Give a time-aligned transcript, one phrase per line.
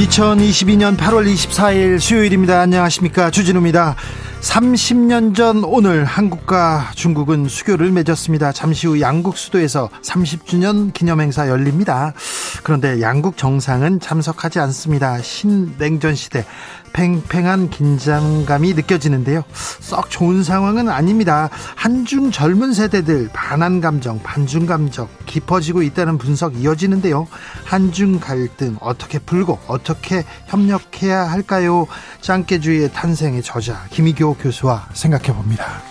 [0.00, 2.60] 2022년 8월 24일 수요일입니다.
[2.60, 3.30] 안녕하십니까.
[3.30, 3.96] 주진우입니다.
[4.40, 8.52] 30년 전 오늘 한국과 중국은 수교를 맺었습니다.
[8.52, 12.14] 잠시 후 양국 수도에서 30주년 기념행사 열립니다.
[12.70, 15.20] 그런데 양국 정상은 참석하지 않습니다.
[15.20, 16.46] 신냉전 시대
[16.92, 19.42] 팽팽한 긴장감이 느껴지는데요.
[19.80, 21.50] 썩 좋은 상황은 아닙니다.
[21.74, 27.26] 한중 젊은 세대들 반한 감정, 반중 감정 깊어지고 있다는 분석 이어지는데요.
[27.64, 31.88] 한중 갈등 어떻게 풀고 어떻게 협력해야 할까요?
[32.20, 35.82] 짱깨주의의 탄생의 저자 김희교 교수와 생각해 봅니다.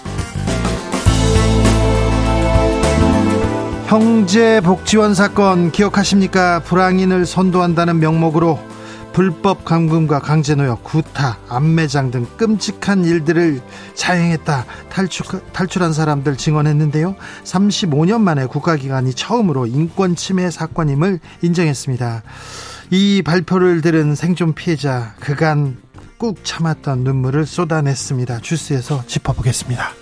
[3.90, 6.60] 형제 복지원 사건 기억하십니까?
[6.60, 8.60] 불황인을 선도한다는 명목으로
[9.14, 13.60] 불법 감금과 강제노역, 구타, 암매장 등 끔찍한 일들을
[13.96, 17.16] 자행했다 탈출, 탈출한 사람들 증언했는데요.
[17.44, 22.22] 35년 만에 국가기관이 처음으로 인권 침해 사건임을 인정했습니다.
[22.92, 25.78] 이 발표를 들은 생존 피해자 그간
[26.20, 28.42] 꾹 참았던 눈물을 쏟아냈습니다.
[28.42, 29.94] 주스에서 짚어보겠습니다.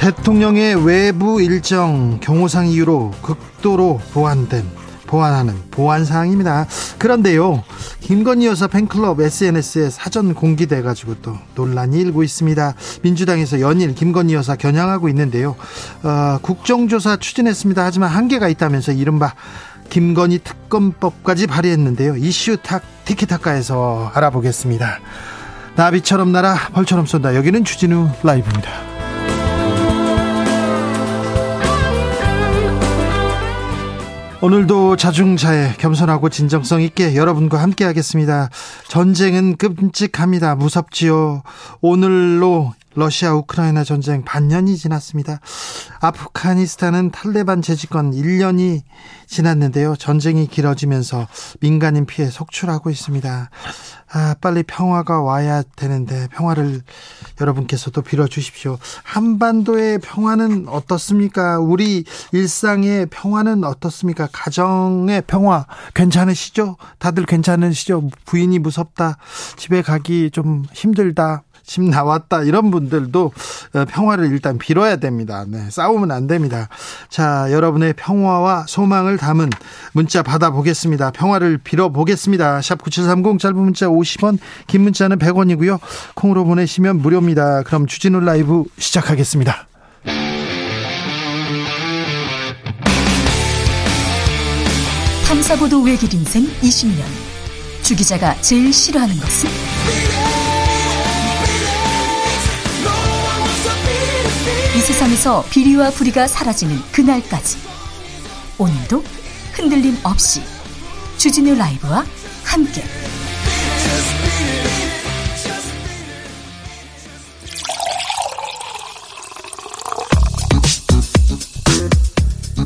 [0.00, 4.64] 대통령의 외부 일정 경호상 이유로 극도로 보완된
[5.08, 6.66] 보완하는 보완 사항입니다.
[6.98, 7.64] 그런데요,
[8.00, 12.74] 김건희 여사 팬클럽 SNS에 사전 공개돼 가지고 또 논란이 일고 있습니다.
[13.02, 15.56] 민주당에서 연일 김건희 여사 겨냥하고 있는데요.
[16.02, 17.84] 어, 국정조사 추진했습니다.
[17.84, 19.34] 하지만 한계가 있다면서 이른바
[19.88, 22.16] 김건희 특검법까지 발의했는데요.
[22.18, 25.00] 이슈 탁 티키타카에서 알아보겠습니다.
[25.74, 27.34] 나비처럼 날아 벌처럼 쏜다.
[27.34, 28.97] 여기는 주진우 라이브입니다.
[34.40, 38.50] 오늘도 자중자애 겸손하고 진정성 있게 여러분과 함께 하겠습니다.
[38.86, 40.54] 전쟁은 끔찍합니다.
[40.54, 41.42] 무섭지요.
[41.80, 45.40] 오늘로 러시아 우크라이나 전쟁 반년이 지났습니다.
[46.00, 48.82] 아프가니스탄은 탈레반 재집권 1년이
[49.26, 49.94] 지났는데요.
[49.96, 51.28] 전쟁이 길어지면서
[51.60, 53.50] 민간인 피해 속출하고 있습니다.
[54.10, 56.80] 아, 빨리 평화가 와야 되는데 평화를
[57.40, 58.78] 여러분께서도 빌어 주십시오.
[59.02, 61.58] 한반도의 평화는 어떻습니까?
[61.58, 64.28] 우리 일상의 평화는 어떻습니까?
[64.32, 66.76] 가정의 평화 괜찮으시죠?
[66.98, 68.08] 다들 괜찮으시죠?
[68.24, 69.18] 부인이 무섭다.
[69.56, 71.42] 집에 가기 좀 힘들다.
[71.68, 73.32] 집 나왔다 이런 분들도
[73.74, 75.44] 어, 평화를 일단 빌어야 됩니다.
[75.46, 76.68] 네, 싸우면 안 됩니다.
[77.10, 79.50] 자, 여러분의 평화와 소망을 담은
[79.92, 81.12] 문자 받아보겠습니다.
[81.12, 82.62] 평화를 빌어보겠습니다.
[82.62, 85.78] 샵 9730 짧은 문자 50원, 긴 문자는 100원이고요.
[86.14, 87.62] 콩으로 보내시면 무료입니다.
[87.64, 89.66] 그럼 주진우 라이브 시작하겠습니다.
[95.26, 97.02] 탐사보도 외길 인생 20년.
[97.82, 100.17] 주 기자가 제일 싫어하는 것은?
[104.98, 107.56] 세상에서 비리와 부리가 사라지는 그날까지
[108.58, 109.04] 오늘도
[109.52, 110.42] 흔들림 없이
[111.18, 112.04] 주진우 라이브와
[112.42, 112.82] 함께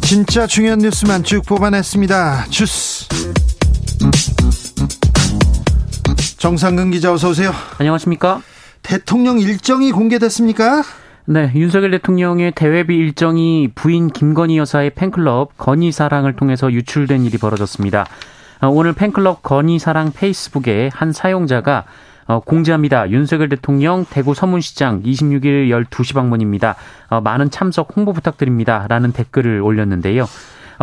[0.01, 2.47] 진짜 중요한 뉴스만 쭉 뽑아냈습니다.
[2.49, 3.09] 주스.
[6.39, 7.53] 정상근 기자 어서 오세요.
[7.77, 8.41] 안녕하십니까?
[8.83, 10.83] 대통령 일정이 공개됐습니까?
[11.25, 18.07] 네, 윤석열 대통령의 대회비 일정이 부인 김건희 여사의 팬클럽 건희사랑을 통해서 유출된 일이 벌어졌습니다.
[18.61, 21.85] 어, 오늘 팬클럽 건희사랑 페이스북에 한 사용자가
[22.27, 23.09] 어, 공지합니다.
[23.11, 26.75] 윤석열 대통령 대구 서문시장 26일 12시 방문입니다.
[27.09, 28.87] 어, 많은 참석 홍보 부탁드립니다.
[28.89, 30.27] 라는 댓글을 올렸는데요.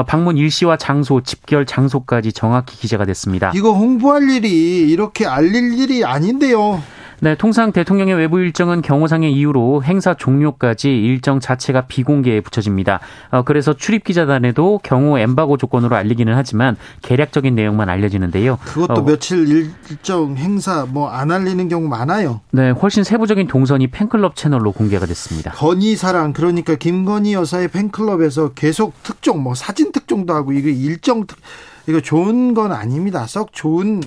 [0.07, 3.51] 방문 일시와 장소, 집결 장소까지 정확히 기재가 됐습니다.
[3.53, 6.81] 이거 홍보할 일이 이렇게 알릴 일이 아닌데요.
[7.21, 13.01] 네, 통상 대통령의 외부 일정은 경호상의 이유로 행사 종료까지 일정 자체가 비공개에 붙여집니다.
[13.31, 18.57] 어, 그래서 출입 기자단에도 경호 엠바고 조건으로 알리기는 하지만 계략적인 내용만 알려지는데요.
[18.63, 22.39] 그것도 어, 며칠 일정 행사 뭐 안 알리는 경우 많아요.
[22.51, 25.51] 네, 훨씬 세부적인 동선이 팬클럽 채널로 공개가 됐습니다.
[25.51, 31.37] 건희 사랑 그러니까 김건희 여사의 팬클럽에서 계속 특종 뭐 사진 특종도 하고 이거 일정 특
[31.87, 33.25] 이거 좋은 건 아닙니다.
[33.27, 34.01] 썩 좋은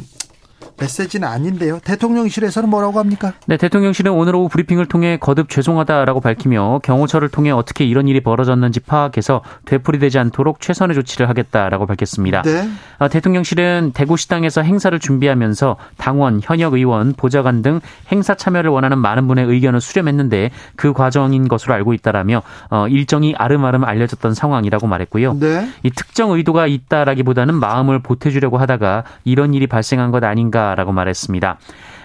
[0.83, 1.81] 메시지는 아닌데요.
[1.85, 3.33] 대통령실에서는 뭐라고 합니까?
[3.47, 8.81] 네, 대통령실은 오늘 오후 브리핑을 통해 거듭 죄송하다라고 밝히며 경호처를 통해 어떻게 이런 일이 벌어졌는지
[8.81, 12.43] 파악해서 되풀이되지 않도록 최선의 조치를 하겠다라고 밝혔습니다.
[12.43, 12.69] 네.
[12.99, 17.81] 아, 대통령실은 대구시당에서 행사를 준비하면서 당원, 현역 의원, 보좌관 등
[18.11, 23.85] 행사 참여를 원하는 많은 분의 의견을 수렴했는데 그 과정인 것으로 알고 있다라며 어, 일정이 아름아름
[23.85, 25.35] 알려졌던 상황이라고 말했고요.
[25.39, 25.69] 네.
[25.83, 31.59] 이 특정 의도가 있다라기보다는 마음을 보태주려고 하다가 이런 일이 발생한 것 아닌가 라고 말했습니다.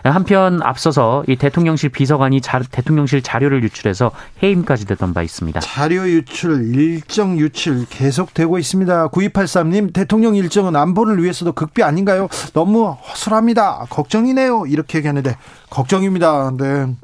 [0.03, 4.11] 한편 앞서서 이 대통령실 비서관이 자, 대통령실 자료를 유출해서
[4.41, 5.59] 해임까지 됐던 바 있습니다.
[5.59, 9.09] 자료 유출, 일정 유출 계속되고 있습니다.
[9.09, 12.27] 9283님, 대통령 일정은 안보를 위해서도 극비 아닌가요?
[12.53, 13.87] 너무 허술합니다.
[13.89, 14.65] 걱정이네요.
[14.67, 15.35] 이렇게 얘기하는데,
[15.69, 16.51] 걱정입니다.
[16.57, 16.95] 네.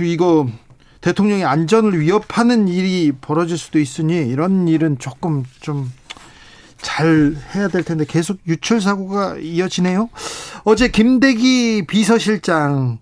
[0.00, 0.46] 이거
[1.00, 5.90] 대통령의 안전을 위협하는 일이 벌어질 수도 있으니 이런 일은 조금 좀
[6.82, 10.08] 잘 해야 될 텐데 계속 유출 사고가 이어지네요.
[10.64, 12.98] 어제 김대기 비서실장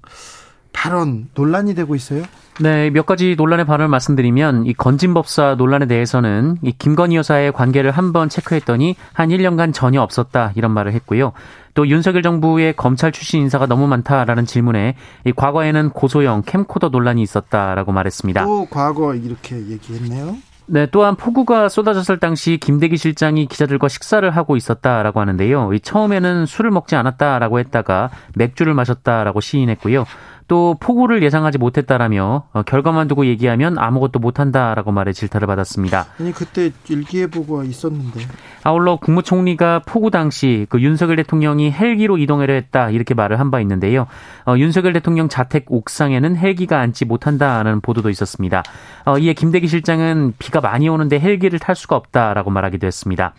[0.72, 2.22] 발언 논란이 되고 있어요.
[2.60, 8.28] 네, 몇 가지 논란의 발언을 말씀드리면 이 건진법사 논란에 대해서는 이 김건희 여사의 관계를 한번
[8.28, 11.32] 체크했더니 한 1년간 전혀 없었다 이런 말을 했고요.
[11.75, 17.92] 또 윤석열 정부의 검찰 출신 인사가 너무 많다라는 질문에 이 과거에는 고소형 캠코더 논란이 있었다라고
[17.92, 18.44] 말했습니다.
[18.44, 20.36] 또 과거 이렇게 얘기했네요.
[20.70, 25.70] 네, 또한 폭우가 쏟아졌을 당시 김대기 실장이 기자들과 식사를 하고 있었다라고 하는데요.
[25.82, 30.04] 처음에는 술을 먹지 않았다라고 했다가 맥주를 마셨다라고 시인했고요.
[30.48, 36.06] 또 폭우를 예상하지 못했다라며 어, 결과만 두고 얘기하면 아무것도 못한다라고 말해 질타를 받았습니다.
[36.18, 38.20] 아니 그때 일기예보가 있었는데.
[38.64, 44.06] 아울러 국무총리가 폭우 당시 그 윤석열 대통령이 헬기로 이동하려 했다 이렇게 말을 한 바 있는데요.
[44.46, 48.62] 어, 윤석열 대통령 자택 옥상에는 헬기가 앉지 못한다는 보도도 있었습니다.
[49.06, 53.32] 어, 이에 김대기 실장은 비가 많이 오는데 헬기를 탈 수가 없다라고 말하기도 했습니다.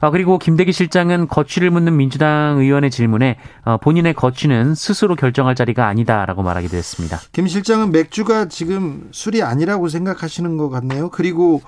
[0.00, 5.86] 아, 그리고 김대기 실장은 거취를 묻는 민주당 의원의 질문에 어, 본인의 거취는 스스로 결정할 자리가
[5.86, 7.18] 아니다라고 말하기도 했습니다.
[7.32, 11.10] 김 실장은 맥주가 지금 술이 아니라고 생각하시는 것 같네요.
[11.10, 11.62] 그리고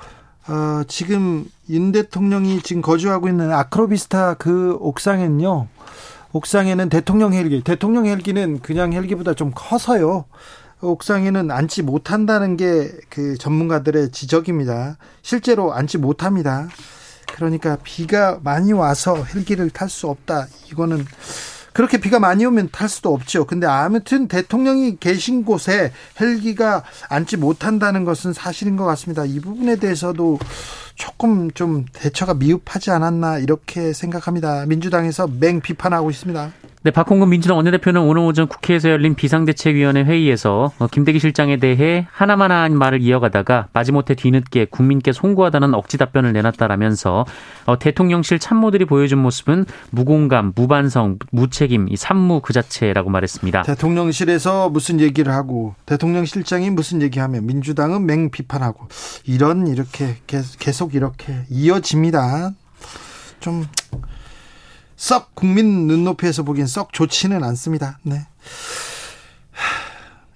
[0.48, 5.68] 어, 지금 윤 대통령이 지금 거주하고 있는 아크로비스타 그 옥상에는요.
[6.32, 10.26] 옥상에는 대통령 헬기, 대통령 헬기는 그냥 헬기보다 좀 커서요.
[10.80, 14.96] 옥상에는 앉지 못한다는 게 그 전문가들의 지적입니다.
[15.20, 16.68] 실제로 앉지 못합니다.
[17.40, 20.46] 그러니까 비가 많이 와서 헬기를 탈 수 없다.
[20.70, 21.06] 이거는
[21.72, 23.46] 그렇게 비가 많이 오면 탈 수도 없죠.
[23.46, 25.90] 근데 아무튼 대통령이 계신 곳에
[26.20, 29.24] 헬기가 앉지 못한다는 것은 사실인 것 같습니다.
[29.24, 30.38] 이 부분에 대해서도
[31.00, 34.66] 조금 좀 대처가 미흡하지 않았나 이렇게 생각합니다.
[34.66, 36.52] 민주당에서 맹 비판하고 있습니다.
[36.82, 42.50] 네, 박홍근 민주당 원내대표는 오늘 오전 국회에서 열린 비상대책위원회 회의에서 어, 김대기 실장에 대해 하나만
[42.50, 47.26] 한 말을 이어가다가 마지못해 뒤늦게 국민께 송구하다는 억지 답변을 내놨다라면서
[47.66, 53.62] 어, 대통령실 참모들이 보여준 모습은 무공감, 무반성, 무책임, 이 산무 그 자체라고 말했습니다.
[53.64, 58.88] 대통령실에서 무슨 얘기를 하고 대통령 실장이 무슨 얘기하면 민주당은 맹 비판하고
[59.26, 62.52] 이런 이렇게 계속 이렇게 이어집니다.
[63.40, 63.66] 좀
[65.00, 67.98] 썩 국민 눈높이에서 보기엔 썩 좋지는 않습니다.
[68.02, 68.26] 네.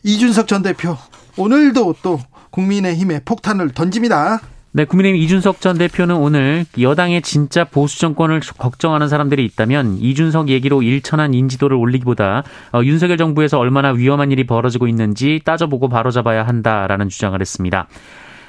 [0.02, 0.96] 이준석 전 대표
[1.36, 2.18] 오늘도 또
[2.48, 4.40] 국민의힘에 폭탄을 던집니다.
[4.72, 10.82] 네, 국민의힘 이준석 전 대표는 오늘 여당의 진짜 보수 정권을 걱정하는 사람들이 있다면 이준석 얘기로
[10.82, 17.38] 일천한 인지도를 올리기보다 어, 윤석열 정부에서 얼마나 위험한 일이 벌어지고 있는지 따져보고 바로잡아야 한다라는 주장을
[17.38, 17.86] 했습니다.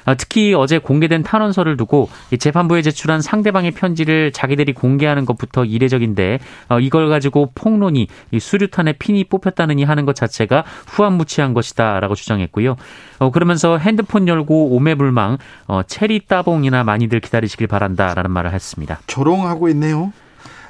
[0.06, 2.08] 아, 특히 어제 공개된 탄원서를 두고
[2.38, 6.38] 재판부에 제출한 상대방의 편지를 자기들이 공개하는 것부터 이례적인데
[6.70, 8.08] 어, 이걸 가지고 폭론이
[8.38, 12.76] 수류탄에 핀이 뽑혔다느니 하는 것 자체가 후한무치한 것이다라고 주장했고요.
[13.18, 19.00] 어, 그러면서 핸드폰 열고 오매불망 어, 체리 따봉이나 많이들 기다리시길 바란다라는 말을 했습니다.
[19.06, 20.12] 조롱하고 있네요.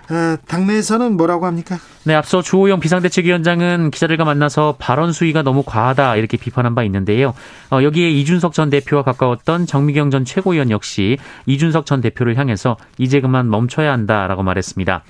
[0.09, 1.79] 어, 당내에서는 뭐라고 합니까?
[2.05, 7.35] 네, 앞서 주호영 비상대책위원장은 기자들과 만나서 발언 수위가 너무 과하다 이렇게 비판한 바 있는데요.
[7.71, 13.21] 어, 여기에 이준석 전 대표와 가까웠던 정미경 전 최고위원 역시 이준석 전 대표를 향해서 이제
[13.21, 15.03] 그만 멈춰야 한다라고 말했습니다.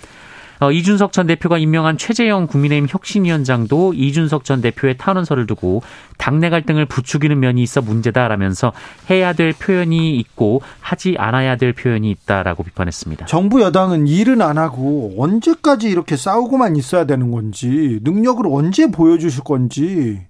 [0.60, 5.82] 어, 이준석 전 대표가 임명한 최재형 국민의힘 혁신위원장도 이준석 전 대표의 탄원서를 두고
[6.18, 8.72] 당내 갈등을 부추기는 면이 있어 문제다라면서
[9.10, 13.26] 해야 될 표현이 있고 하지 않아야 될 표현이 있다라고 비판했습니다.
[13.26, 20.20] 정부 여당은 일은 안 하고 언제까지 이렇게 싸우고만 있어야 되는 건지 능력을 언제 보여주실 건지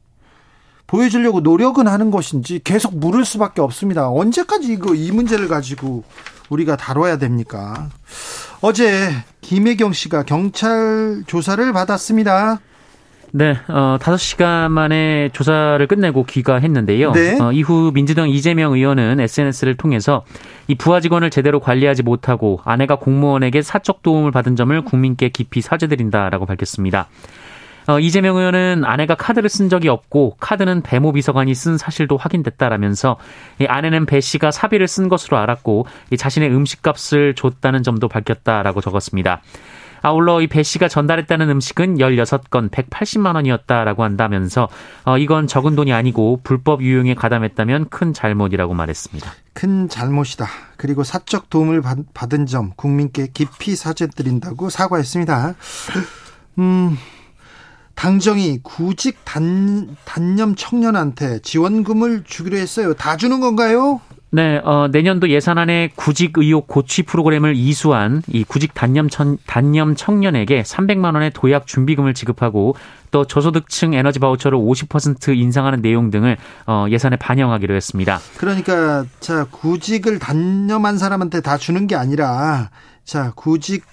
[0.87, 4.09] 보여주려고 노력은 하는 것인지 계속 물을 수밖에 없습니다.
[4.11, 6.05] 언제까지 이거 이 문제를 가지고
[6.49, 7.89] 우리가 다뤄야 됩니까?
[8.61, 12.61] 어제 김혜경 씨가 경찰 조사를 받았습니다.
[13.33, 17.13] 네, 어, 5시간 만에 조사를 끝내고 귀가했는데요.
[17.13, 17.39] 네.
[17.39, 20.25] 어, 이후 민주당 이재명 의원은 SNS를 통해서
[20.69, 26.47] 이 부하 직원을 제대로 관리하지 못하고 아내가 공무원에게 사적 도움을 받은 점을 국민께 깊이 사죄드린다라고
[26.47, 27.09] 밝혔습니다.
[27.89, 33.17] 어, 이재명 의원은 아내가 카드를 쓴 적이 없고 카드는 배모 비서관이 쓴 사실도 확인됐다라면서
[33.61, 39.41] 이 아내는 배 씨가 사비를 쓴 것으로 알았고 이 자신의 음식값을 줬다는 점도 밝혔다라고 적었습니다.
[40.03, 44.69] 아울러 이 배 씨가 전달했다는 음식은 16건 180만 원이었다라고 한다면서
[45.05, 49.33] 어, 이건 적은 돈이 아니고 불법 유용에 가담했다면 큰 잘못이라고 말했습니다.
[49.55, 50.47] 큰 잘못이다.
[50.77, 55.55] 그리고 사적 도움을 받 은 점 국민께 깊이 사죄드린다고 사과했습니다.
[56.59, 56.97] 음,
[57.97, 62.95] 당정이 구직 단, 단념 청년한테 지원금을 주기로 했어요.
[62.95, 64.01] 다 주는 건가요?
[64.31, 70.63] 네, 어, 내년도 예산안에 구직 의혹 고취 프로그램을 이수한 이 구직 단념, 천, 단념 청년에게
[70.63, 72.77] 300만 원의 도약 준비금을 지급하고
[73.11, 76.37] 또 저소득층 에너지 바우처를 50% 인상하는 내용 등을
[76.67, 78.19] 어, 예산에 반영하기로 했습니다.
[78.37, 82.71] 그러니까 자 구직을 단념한 사람한테 다 주는 게 아니라
[83.05, 83.85] 자 구직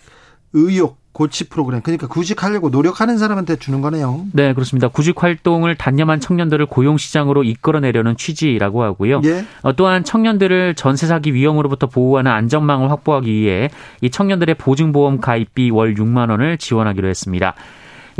[0.52, 4.26] 의혹 고치 프로그램 그러니까 구직하려고 노력하는 사람한테 주는 거네요.
[4.34, 4.88] 네, 그렇습니다.
[4.88, 9.22] 구직 활동을 단념한 청년들을 고용 시장으로 이끌어내려는 취지라고 하고요.
[9.24, 9.46] 예.
[9.62, 13.70] 어, 또한 청년들을 전세 사기 위험으로부터 보호하는 안전망을 확보하기 위해
[14.02, 17.54] 이 청년들의 보증보험 가입비 월 6만 원을 지원하기로 했습니다.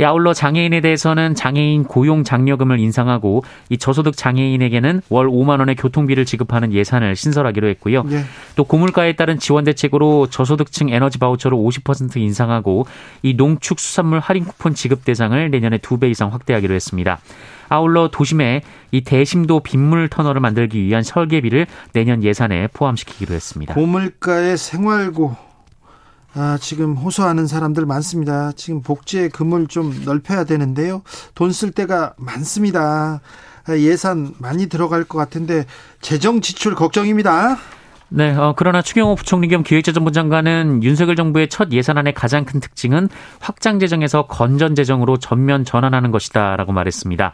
[0.02, 6.72] 아울러 장애인에 대해서는 장애인 고용 장려금을 인상하고 이 저소득 장애인에게는 월 5만 원의 교통비를 지급하는
[6.72, 8.02] 예산을 신설하기로 했고요.
[8.04, 8.24] 네.
[8.56, 12.86] 또 고물가에 따른 지원 대책으로 저소득층 에너지 바우처를 50% 인상하고
[13.22, 17.20] 이 농축 수산물 할인 쿠폰 지급 대상을 내년에 두배 이상 확대하기로 했습니다.
[17.68, 23.74] 아울러 도심에 이 대심도 빗물 터널을 만들기 위한 설계비를 내년 예산에 포함시키기로 했습니다.
[23.74, 25.36] 고물가의 생활고
[26.36, 28.52] 아, 지금 호소하는 사람들 많습니다.
[28.56, 31.02] 지금 복지의 금을 좀 넓혀야 되는데요.
[31.34, 33.20] 돈 쓸 때가 많습니다.
[33.66, 35.64] 아, 예산 많이 들어갈 것 같은데
[36.00, 37.56] 재정 지출 걱정입니다.
[38.08, 43.08] 네, 어, 그러나 추경호 부총리 겸 기획재정부 장관은 윤석열 정부의 첫 예산안의 가장 큰 특징은
[43.40, 47.32] 확장 재정에서 건전 재정으로 전면 전환하는 것이다라고 말했습니다.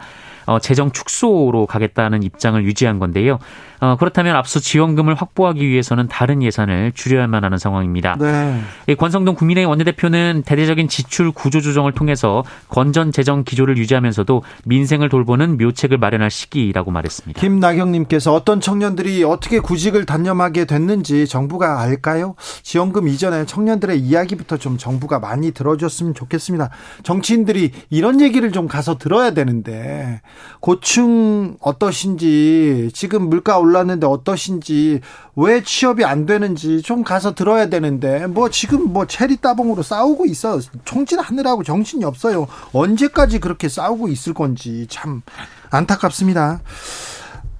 [0.50, 3.38] 어, 재정 축소로 가겠다는 입장을 유지한 건데요.
[3.78, 8.16] 어, 그렇다면 앞서 지원금을 확보하기 위해서는 다른 예산을 줄여야만 하는 상황입니다.
[8.19, 8.61] 네.
[8.88, 15.57] 이 권성동 국민의힘 원내대표는 대대적인 지출 구조 조정을 통해서 건전 재정 기조를 유지하면서도 민생을 돌보는
[15.57, 17.40] 묘책을 마련할 시기라고 말했습니다.
[17.40, 22.35] 김나경님께서 어떤 청년들이 어떻게 구직을 단념하게 됐는지 정부가 알까요?
[22.62, 26.71] 지원금 이전에 청년들의 이야기부터 좀 정부가 많이 들어줬으면 좋겠습니다.
[27.04, 30.21] 정치인들이 이런 얘기를 좀 가서 들어야 되는데
[30.61, 35.01] 고충 어떠신지 지금 물가 올랐는데 어떠신지
[35.37, 40.61] 왜 취업이 안 되는지 좀 가서 들어야 되는데 뭐 지금 뭐 체리 따봉으로 싸우고 있어.
[40.85, 42.47] 총질하느라고 정신이 없어요.
[42.73, 45.23] 언제까지 그렇게 싸우고 있을 건지 참
[45.71, 46.61] 안타깝습니다.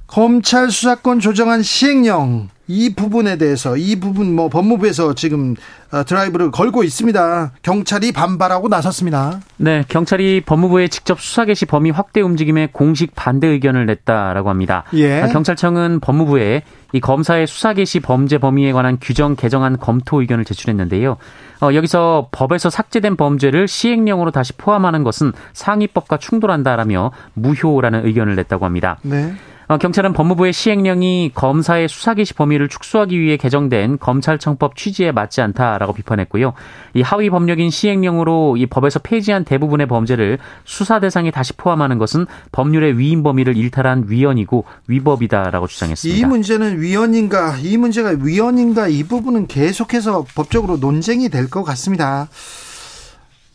[0.07, 5.57] 검찰 수사권 조정안 시행령 이 부분에 대해서 이 부분 뭐 법무부에서 지금
[5.91, 7.50] 어, 드라이브를 걸고 있습니다.
[7.62, 9.41] 경찰이 반발하고 나섰습니다.
[9.57, 14.85] 네, 경찰이 법무부에 직접 수사 개시 범위 확대 움직임에 공식 반대 의견을 냈다라고 합니다.
[14.95, 15.21] 예.
[15.21, 16.62] 아, 경찰청은 법무부에
[16.93, 21.17] 이 검사의 수사 개시 범죄 범위에 관한 규정 개정안 검토 의견을 제출했는데요.
[21.62, 28.99] 어, 여기서 법에서 삭제된 범죄를 시행령으로 다시 포함하는 것은 상위법과 충돌한다라며 무효라는 의견을 냈다고 합니다.
[29.03, 29.35] 네.
[29.71, 35.93] 어, 경찰은 법무부의 시행령이 검사의 수사 개시 범위를 축소하기 위해 개정된 검찰청법 취지에 맞지 않다라고
[35.93, 36.55] 비판했고요.
[36.95, 42.99] 이 하위 법령인 시행령으로 이 법에서 폐지한 대부분의 범죄를 수사 대상에 다시 포함하는 것은 법률의
[42.99, 46.19] 위임 범위를 일탈한 위헌이고 위법이다라고 주장했습니다.
[46.19, 52.29] 이 문제는 위헌인가, 이 문제가 위헌인가 이 부분은 계속해서 법적으로 논쟁이 될 것 같습니다.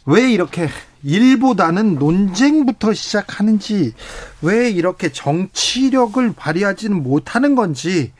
[0.06, 0.70] 왜 이렇게
[1.04, 3.94] 일보다는 논쟁부터 시작하는지
[4.42, 8.12] 왜 이렇게 정치력을 발휘하지는 못하는 건지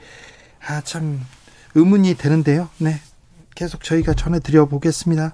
[0.68, 1.22] 아 참
[1.76, 2.70] 의문이 되는데요.
[2.78, 3.00] 네.
[3.54, 5.34] 계속 저희가 전해드려 보겠습니다.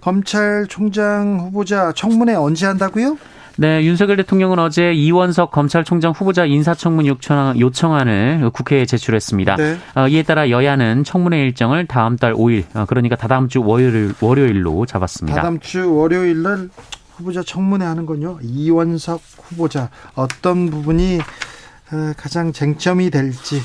[0.00, 3.18] 검찰총장 후보자 청문회 언제 한다고요?
[3.60, 9.56] 네, 윤석열 대통령은 어제 이원석 검찰총장 후보자 인사청문 요청, 요청안을 국회에 제출했습니다.
[9.56, 9.76] 네.
[9.96, 14.86] 어, 이에 따라 여야는 청문회 일정을 다음 달 5일, 어, 그러니까 다다음 주 월요일, 월요일로
[14.86, 15.34] 잡았습니다.
[15.34, 16.68] 다다음 주 월요일 날
[17.16, 18.38] 후보자 청문회 하는 건요.
[18.42, 23.60] 이원석 후보자 어떤 부분이 어, 가장 쟁점이 될지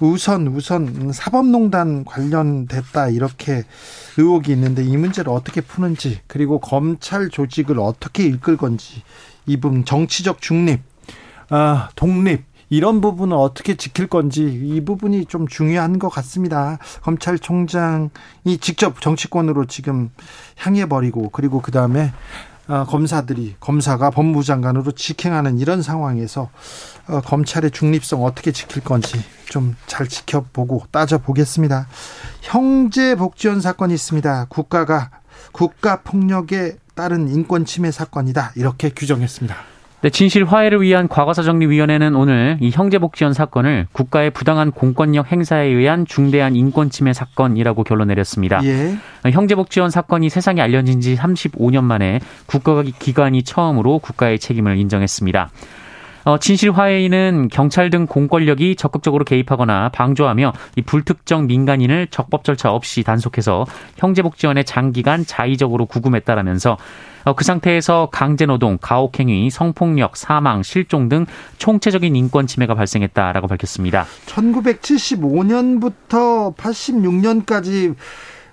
[0.00, 3.62] 우선 우선 사법농단 관련됐다 이렇게
[4.18, 9.04] 의혹이 있는데 이 문제를 어떻게 푸는지 그리고 검찰 조직을 어떻게 이끌 건지
[9.46, 10.80] 이 부분 정치적 중립,
[11.50, 16.78] 아, 독립 이런 부분을 어떻게 지킬 건지 이 부분이 좀 중요한 것 같습니다.
[17.02, 20.10] 검찰총장이 직접 정치권으로 지금
[20.58, 22.12] 향해 버리고 그리고 그 다음에
[22.68, 26.50] 어, 검사들이 검사가 법무장관으로 직행하는 이런 상황에서
[27.06, 31.86] 어, 검찰의 중립성 어떻게 지킬 건지 좀 잘 지켜보고 따져보겠습니다.
[32.42, 34.46] 형제 복지원 사건이 있습니다.
[34.48, 35.10] 국가가
[35.52, 39.54] 국가 폭력에 따른 인권 침해 사건이다 이렇게 규정했습니다.
[40.02, 46.54] 네, 진실 화해를 위한 과거사정리위원회는 오늘 이 형제복지원 사건을 국가의 부당한 공권력 행사에 의한 중대한
[46.54, 48.62] 인권 침해 사건이라고 결론 내렸습니다.
[48.64, 48.96] 예.
[49.30, 55.50] 형제복지원 사건이 세상에 알려진 지 35년 만에 국가기관이 처음으로 국가의 책임을 인정했습니다.
[56.26, 63.64] 어, 진실화해인은 경찰 등 공권력이 적극적으로 개입하거나 방조하며 이 불특정 민간인을 적법 절차 없이 단속해서
[63.98, 66.78] 형제복지원에 장기간 자의적으로 구금했다라면서
[67.26, 71.26] 어, 그 상태에서 강제노동, 가혹행위, 성폭력, 사망, 실종 등
[71.58, 74.06] 총체적인 인권 침해가 발생했다라고 밝혔습니다.
[74.26, 77.94] 1975년부터 86년까지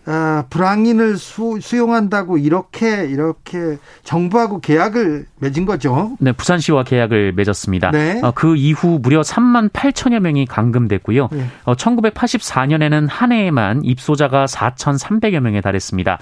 [0.05, 6.17] 아, 불황인을 수, 수용한다고 이렇게 이렇게 정부하고 계약을 맺은 거죠.
[6.19, 7.91] 네, 부산시와 계약을 맺었습니다.
[7.91, 8.19] 네.
[8.21, 11.29] 어, 그 이후 무려 3만 8천여 명이 감금됐고요.
[11.31, 11.45] 네.
[11.63, 16.19] 어, 1984년에는 한 해에만 입소자가 4,300여 명에 달했습니다.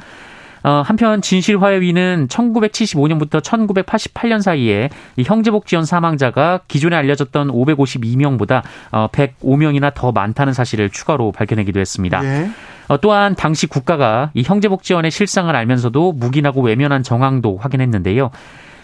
[0.63, 8.61] 어, 한편 진실화해위는 1975년부터 1988년 사이에 이 형제복 지원 사망자가 기존에 알려졌던 552명보다
[8.91, 12.21] 어, 105명이나 더 많다는 사실을 추가로 밝혀내기도 했습니다.
[12.21, 12.51] 네.
[12.91, 18.31] 어, 또한 당시 국가가 이 형제복지원의 실상을 알면서도 묵인하고 외면한 정황도 확인했는데요.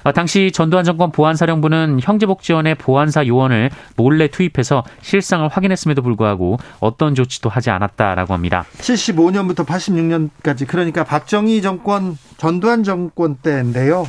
[0.06, 7.50] 어, 당시 전두환 정권 보안사령부는 형제복지원의 보안사 요원을 몰래 투입해서 실상을 확인했음에도 불구하고 어떤 조치도
[7.50, 8.64] 하지 않았다라고 합니다.
[8.78, 14.08] 75년부터 86년까지 그러니까 박정희 정권 전두환 정권 때인데요.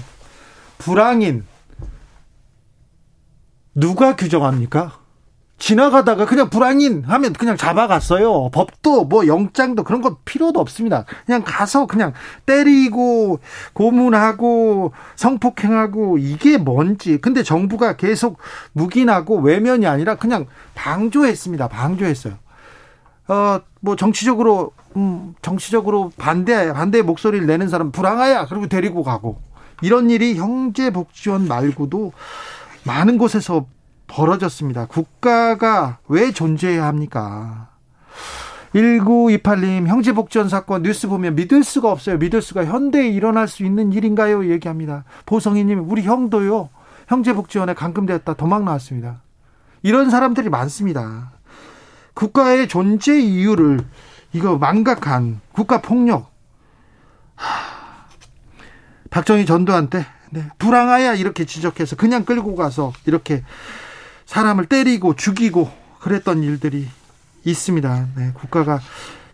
[0.79, 1.45] 불황인
[3.75, 5.08] 누가 규정합니까?
[5.59, 8.51] 지나가다가 그냥 불황인 하면 그냥 잡아갔어요.
[8.51, 11.05] 법도 뭐 영장도 그런 거 필요도 없습니다.
[11.27, 12.13] 그냥 가서 그냥
[12.47, 13.41] 때리고
[13.73, 17.19] 고문하고 성폭행하고 이게 뭔지.
[17.19, 18.39] 근데 정부가 계속
[18.73, 21.69] 묵인하고 외면이 아니라 그냥 방조했습니다.
[21.69, 22.35] 방조했어요.
[23.27, 29.41] 어, 뭐 정치적으로 음, 정치적으로 반대 반대 목소리를 내는 사람 불황아야 그리고 데리고 가고
[29.83, 32.13] 이런 일이 형제 복지원 말고도
[32.85, 33.67] 많은 곳에서
[34.09, 34.87] 벌어졌습니다.
[34.87, 37.69] 국가가 왜 존재해야 합니까?
[38.75, 42.19] 1928님 형제복지원 사건 뉴스 보면 믿을 수가 없어요.
[42.19, 44.51] 믿을 수가 현대에 일어날 수 있는 일인가요?
[44.51, 45.05] 얘기합니다.
[45.27, 46.69] 보성희님 우리 형도요.
[47.07, 49.23] 형제복지원에 감금되었다 도망 나왔습니다.
[49.83, 51.33] 이런 사람들이 많습니다.
[52.15, 53.81] 국가의 존재 이유를
[54.33, 56.31] 이거 망각한 국가 폭력.
[59.11, 63.43] 박정희 전두환 때 네, 불황하야 이렇게 지적해서 그냥 끌고 가서 이렇게
[64.29, 66.87] 사람을 때리고 죽이고 그랬던 일들이
[67.45, 68.09] 있습니다.
[68.15, 68.79] 네, 국가가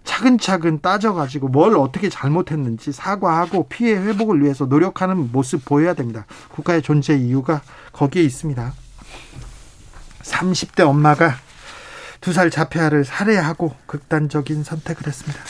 [0.05, 6.27] 차근차근 따져가지고 뭘 어떻게 잘못했는지 사과하고 피해 회복을 위해서 노력하는 모습 보여야 됩니다.
[6.53, 8.73] 국가의 존재 이유가 거기에 있습니다.
[10.23, 11.35] 30대 엄마가
[12.21, 15.41] 두 살 자폐아를 살해하고 극단적인 선택을 했습니다.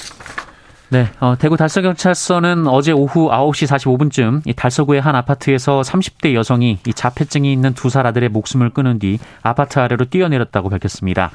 [0.90, 6.92] 네, 어, 대구 달서경찰서는 어제 오후 9시 45분쯤 이 달서구의 한 아파트에서 30대 여성이 이
[6.94, 11.30] 자폐증이 있는 두 살 아들의 목숨을 끊은 뒤 아파트 아래로 뛰어내렸다고 밝혔습니다.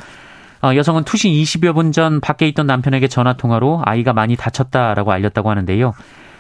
[0.62, 5.49] 어, 여성은 투신 20여 분 전 밖에 있던 남편에게 전화 통화로 아이가 많이 다쳤다라고 알렸다고
[5.49, 5.93] 하는데요.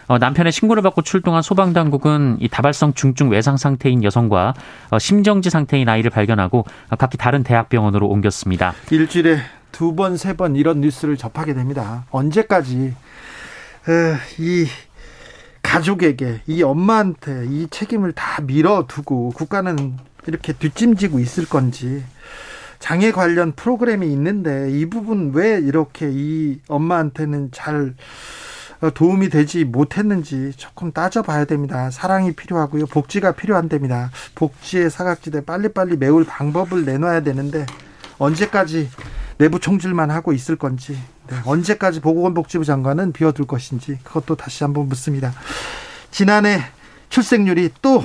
[0.07, 4.53] 어, 남편의 신고를 받고 출동한 소방당국은 이 다발성 중증 외상 상태인 여성과
[4.91, 8.73] 어, 심정지 상태인 아이를 발견하고 어, 각기 다른 대학병원으로 옮겼습니다.
[8.91, 9.39] 일주일에
[9.71, 12.05] 두 번, 세 번 이런 뉴스를 접하게 됩니다.
[12.11, 12.93] 언제까지
[14.39, 14.67] 이
[15.61, 22.03] 가족에게 이 엄마한테 이 책임을 다 밀어두고 국가는 이렇게 뒷짐지고 있을 건지
[22.79, 27.93] 장애 관련 프로그램이 있는데 이 부분 왜 이렇게 이 엄마한테는 잘
[28.93, 31.91] 도움이 되지 못했는지 조금 따져봐야 됩니다.
[31.91, 32.85] 사랑이 필요하고요.
[32.85, 34.11] 복지가 필요한답니다.
[34.35, 37.65] 복지의 사각지대 빨리빨리 메울 방법을 내놔야 되는데
[38.17, 38.89] 언제까지
[39.39, 45.33] 내부 총질만 하고 있을 건지 네, 언제까지 보건복지부 장관은 비워둘 것인지 그것도 다시 한번 묻습니다.
[46.11, 46.61] 지난해
[47.09, 48.03] 출생률이 또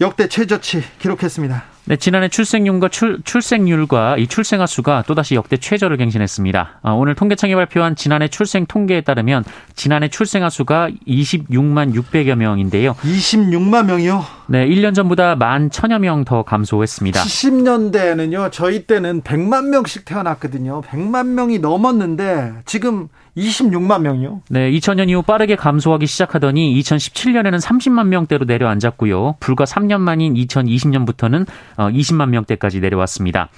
[0.00, 1.73] 역대 최저치 기록했습니다.
[1.86, 6.80] 네, 지난해 출생률과 출, 출생률과 이 출생아 수가 또다시 역대 최저를 갱신했습니다.
[6.82, 9.44] 아, 오늘 통계청이 발표한 지난해 출생 통계에 따르면
[9.74, 12.94] 지난해 출생아 수가 26만 600여 명인데요.
[12.94, 14.24] 26만 명이요?
[14.46, 17.20] 네, 1년 전보다 만 천여 명 더 감소했습니다.
[17.22, 20.80] 70년대에는요, 저희 때는 100만 명씩 태어났거든요.
[20.82, 24.42] 100만 명이 넘었는데 지금 26만 명이요?
[24.48, 29.36] 네, 2000년 이후 빠르게 감소하기 시작하더니 2017년에는 30만 명대로 내려앉았고요.
[29.40, 33.48] 불과 3년 만인 2020년부터는 20만 어, 명대까지 내려왔습니다.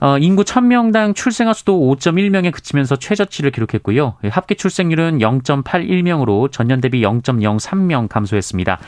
[0.00, 4.16] 어, 인구 1000명당 출생아 수도 5.1명에 그치면서 최저치를 기록했고요.
[4.30, 8.80] 합계 출생률은 0.81명으로 전년 대비 0.03명 감소했습니다.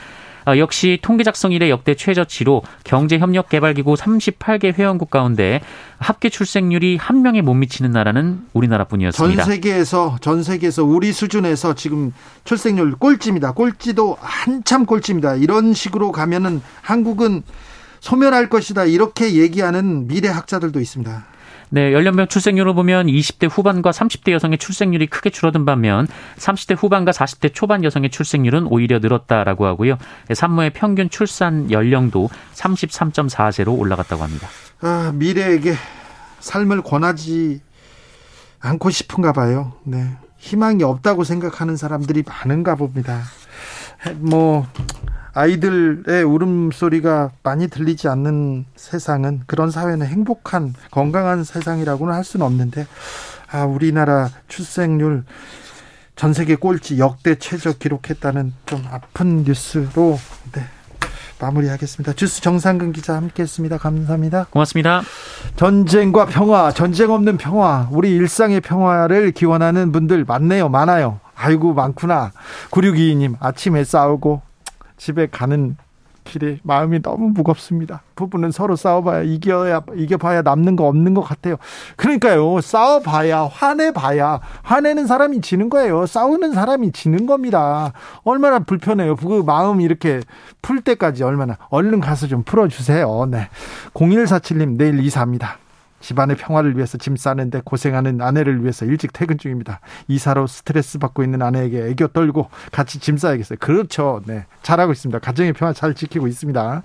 [0.45, 5.59] 아, 역시 통계 작성 이래 역대 최저치로 경제협력개발기구 38개 회원국 가운데
[5.97, 9.43] 합계 출생률이 한 명에 못 미치는 나라는 우리나라뿐이었습니다.
[9.43, 13.53] 전 세계에서 전 세계에서 우리 수준에서 지금 출생률 꼴찌입니다.
[13.53, 15.35] 꼴찌도 한참 꼴찌입니다.
[15.35, 17.41] 이런 식으로 가면은 한국은
[17.99, 21.25] 소멸할 것이다 이렇게 얘기하는 미래 학자들도 있습니다.
[21.69, 27.53] 네, 연령별 출생률을 보면 20대 후반과 30대 여성의 출생률이 크게 줄어든 반면 30대 후반과 40대
[27.53, 29.97] 초반 여성의 출생률은 오히려 늘었다라고 하고요.
[30.33, 34.47] 산모의 평균 출산 연령도 33.4세로 올라갔다고 합니다.
[34.81, 35.73] 아, 미래에게
[36.39, 37.61] 삶을 권하지
[38.59, 39.73] 않고 싶은가 봐요.
[39.83, 40.11] 네.
[40.37, 43.23] 희망이 없다고 생각하는 사람들이 많은가 봅니다.
[44.17, 44.67] 뭐
[45.35, 52.87] 아이들의 울음소리가 많이 들리지 않는 세상은 그런 사회는 행복한 건강한 세상이라고는 할 수는 없는데
[53.51, 55.25] 아 우리나라 출생률
[56.15, 60.17] 전 세계 꼴찌 역대 최저 기록했다는 좀 아픈 뉴스로
[60.53, 60.61] 네,
[61.41, 62.13] 마무리하겠습니다.
[62.13, 63.77] 주스 정상근 기자 함께했습니다.
[63.77, 64.47] 감사합니다.
[64.49, 65.01] 고맙습니다.
[65.57, 71.19] 전쟁과 평화, 전쟁 없는 평화, 우리 일상의 평화를 기원하는 분들 많네요, 많아요.
[71.35, 72.31] 아이고 많구나.
[72.71, 74.41] 9622님 아침에 싸우고
[74.97, 75.77] 집에 가는
[76.25, 78.01] 길에 마음이 너무 무겁습니다.
[78.15, 81.55] 부부는 서로 싸워봐야 이겨야 이겨봐야 남는 거 없는 것 같아요.
[81.95, 86.05] 그러니까요, 싸워봐야 화내봐야 화내는 사람이 지는 거예요.
[86.05, 87.93] 싸우는 사람이 지는 겁니다.
[88.23, 89.15] 얼마나 불편해요.
[89.15, 90.19] 그 마음 이렇게
[90.61, 93.27] 풀 때까지 얼마나 얼른 가서 좀 풀어주세요.
[93.29, 93.47] 네,
[93.93, 95.59] 0147님 내일 이사합니다.
[95.99, 99.79] 집안의 평화를 위해서 짐 싸는데 고생하는 아내를 위해서 일찍 퇴근 중입니다.
[100.07, 103.57] 이사로 스트레스 받고 있는 아내에게 애교 떨고 같이 짐 싸야겠어요.
[103.59, 104.21] 그렇죠.
[104.25, 104.45] 네.
[104.61, 105.19] 잘하고 있습니다.
[105.19, 106.83] 가정의 평화 잘 지키고 있습니다.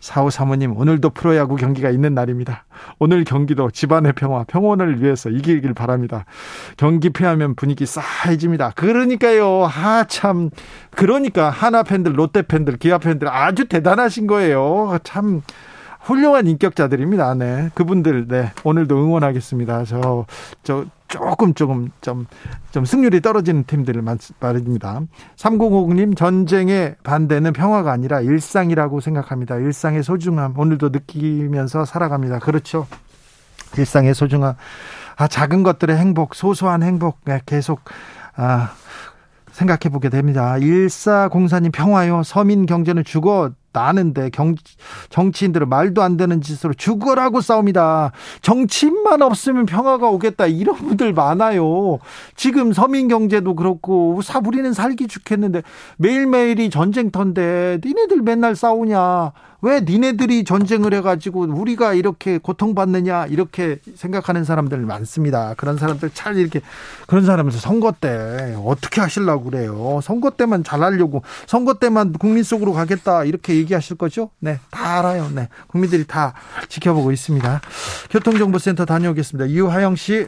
[0.00, 2.64] 사호 사모님, 오늘도 프로야구 경기가 있는 날입니다.
[2.98, 6.24] 오늘 경기도 집안의 평화, 평온을 위해서 이기길 바랍니다.
[6.76, 8.72] 경기 패하면 분위기 싸해집니다.
[8.74, 9.64] 그러니까요.
[9.64, 10.50] 하, 참.
[10.90, 14.98] 그러니까 하나 팬들, 롯데 팬들, 기아 팬들 아주 대단하신 거예요.
[15.04, 15.42] 참.
[16.08, 17.34] 훌륭한 인격자들입니다.
[17.34, 17.68] 네.
[17.74, 18.50] 그분들, 네.
[18.64, 19.84] 오늘도 응원하겠습니다.
[19.84, 20.24] 저,
[20.62, 22.26] 저, 조금, 조금, 좀,
[22.70, 24.02] 좀 승률이 떨어지는 팀들을
[24.40, 25.02] 말입니다.
[25.36, 29.56] 3050님, 전쟁의 반대는 평화가 아니라 일상이라고 생각합니다.
[29.56, 32.38] 일상의 소중함, 오늘도 느끼면서 살아갑니다.
[32.38, 32.86] 그렇죠.
[33.76, 34.54] 일상의 소중함.
[35.16, 37.80] 아, 작은 것들의 행복, 소소한 행복, 네, 계속,
[38.34, 38.70] 아,
[39.52, 40.54] 생각해 보게 됩니다.
[40.54, 42.22] 1404님 평화요.
[42.22, 44.54] 서민 경제는 죽어 나는데 경,
[45.10, 48.12] 정치인들은 말도 안 되는 짓으로 죽어라고 싸웁니다.
[48.42, 50.46] 정치인만 없으면 평화가 오겠다.
[50.46, 51.98] 이런 분들 많아요.
[52.34, 55.62] 지금 서민 경제도 그렇고 사부리는 살기 좋겠는데
[55.98, 59.32] 매일매일이 전쟁터인데 니네들 맨날 싸우냐.
[59.60, 65.54] 왜 니네들이 전쟁을 해가지고 우리가 이렇게 고통받느냐 이렇게 생각하는 사람들 많습니다.
[65.56, 66.60] 그런 사람들 잘 이렇게
[67.08, 70.00] 그런 사람에서 선거 때 어떻게 하시려고 그래요?
[70.02, 74.30] 선거 때만 잘하려고 선거 때만 국민 속으로 가겠다 이렇게 얘기하실 거죠?
[74.38, 75.28] 네, 다 알아요.
[75.34, 76.34] 네, 국민들이 다
[76.68, 77.60] 지켜보고 있습니다.
[78.10, 79.46] 교통정보센터 다녀오겠습니다.
[79.46, 80.26] 이하영 씨.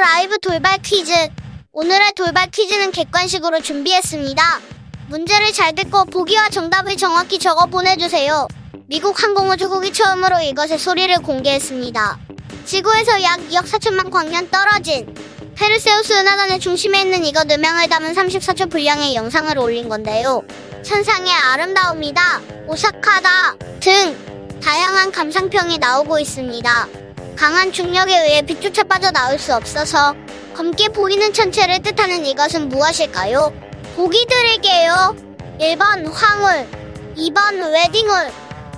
[0.00, 1.12] 라이브 돌발 퀴즈.
[1.72, 4.60] 오늘의 돌발 퀴즈는 객관식으로 준비했습니다.
[5.08, 8.46] 문제를 잘 듣고 보기와 정답을 정확히 적어 보내주세요.
[8.86, 12.18] 미국 항공우주국이 처음으로 이것의 소리를 공개했습니다.
[12.64, 15.14] 지구에서 약 2억 4천만 광년 떨어진
[15.54, 20.42] 페르세우스 은하단의 중심에 있는 이것 음향을 담은 34초 분량의 영상을 올린 건데요.
[20.82, 26.88] 천상의 아름다움이다, 오사카다 등 다양한 감상평이 나오고 있습니다.
[27.36, 30.14] 강한 중력에 의해 빛조차 빠져나올 수 없어서
[30.54, 33.52] 검게 보이는 천체를 뜻하는 이것은 무엇일까요?
[33.96, 35.16] 보기 드릴게요.
[35.58, 36.68] 1번 황홀,
[37.16, 38.32] 2번 웨딩홀,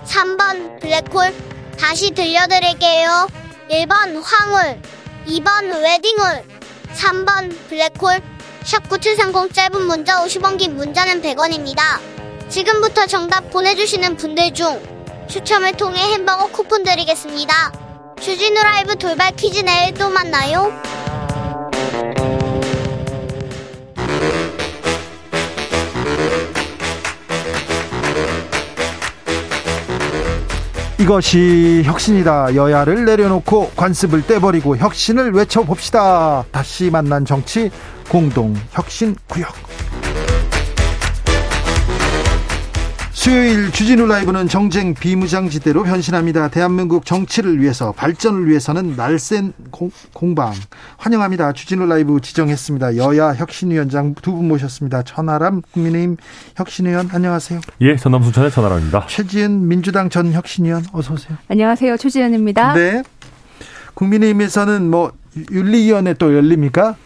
[0.06, 1.34] 3번 블랙홀.
[1.78, 3.28] 다시 들려드릴게요.
[3.70, 4.80] 1번 황홀,
[5.26, 6.44] 2번 웨딩홀,
[6.94, 8.20] 3번 블랙홀.
[8.64, 12.00] 샵9730 짧은 문자 50원 긴 문자는 100원입니다.
[12.48, 14.80] 지금부터 정답 보내주시는 분들 중
[15.28, 17.83] 추첨을 통해 햄버거 쿠폰 드리겠습니다.
[18.20, 20.72] 주진우 라이브 돌발 퀴즈 내일 또 만나요.
[30.98, 32.54] 이것이 혁신이다.
[32.54, 36.44] 여야를 내려놓고 관습을 떼버리고 혁신을 외쳐봅시다.
[36.50, 37.70] 다시 만난 정치
[38.08, 39.73] 공동 혁신 구역.
[43.24, 46.48] 수요일 주진우 라이브는 정쟁 비무장지대로 변신합니다.
[46.48, 50.52] 대한민국 정치를 위해서 발전을 위해서는 날쌘 공, 방
[50.98, 51.54] 환영합니다.
[51.54, 52.96] 주진우 라이브 지정했습니다.
[52.98, 55.04] 여야 혁신위원장 두 분 모셨습니다.
[55.04, 56.18] 천하람 국민의힘
[56.54, 57.62] 혁신위원 안녕하세요.
[57.80, 59.06] 예, 전남 순천의 천하람입니다.
[59.08, 61.38] 최지은 민주당 전 혁신위원 어서 오세요.
[61.48, 61.96] 안녕하세요.
[61.96, 62.74] 최지은입니다.
[62.74, 63.02] 네.
[63.94, 65.12] 국민의힘에서는 뭐
[65.50, 66.96] 윤리위원회 또 열립니까?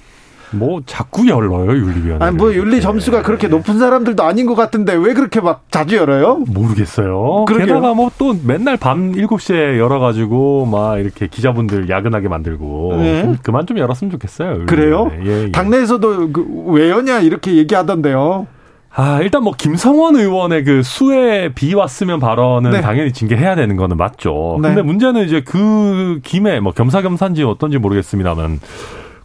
[0.50, 2.24] 뭐 자꾸 열어요 윤리위원회.
[2.24, 6.42] 아니 뭐 윤리 점수가 그렇게 높은 사람들도 아닌 것 같은데 왜 그렇게 막 자주 열어요?
[6.46, 7.44] 모르겠어요.
[7.46, 7.66] 그러게요.
[7.66, 13.34] 게다가 뭐 또 맨날 밤 7시에 열어 가지고 막 이렇게 기자분들 야근하게 만들고 네.
[13.42, 14.66] 그만 좀 열었으면 좋겠어요.
[14.66, 15.10] 그래요?
[15.24, 15.52] 예, 예.
[15.52, 18.46] 당내에서도 그, 왜 여냐 이렇게 얘기하던데요.
[18.94, 22.80] 아, 일단 뭐 김성원 의원의 그 수에 비 왔으면 발언은 네.
[22.80, 24.58] 당연히 징계해야 되는 거는 맞죠.
[24.60, 24.68] 네.
[24.68, 28.58] 근데 문제는 이제 그 김에 뭐 겸사겸사인지 어떤지 모르겠습니다만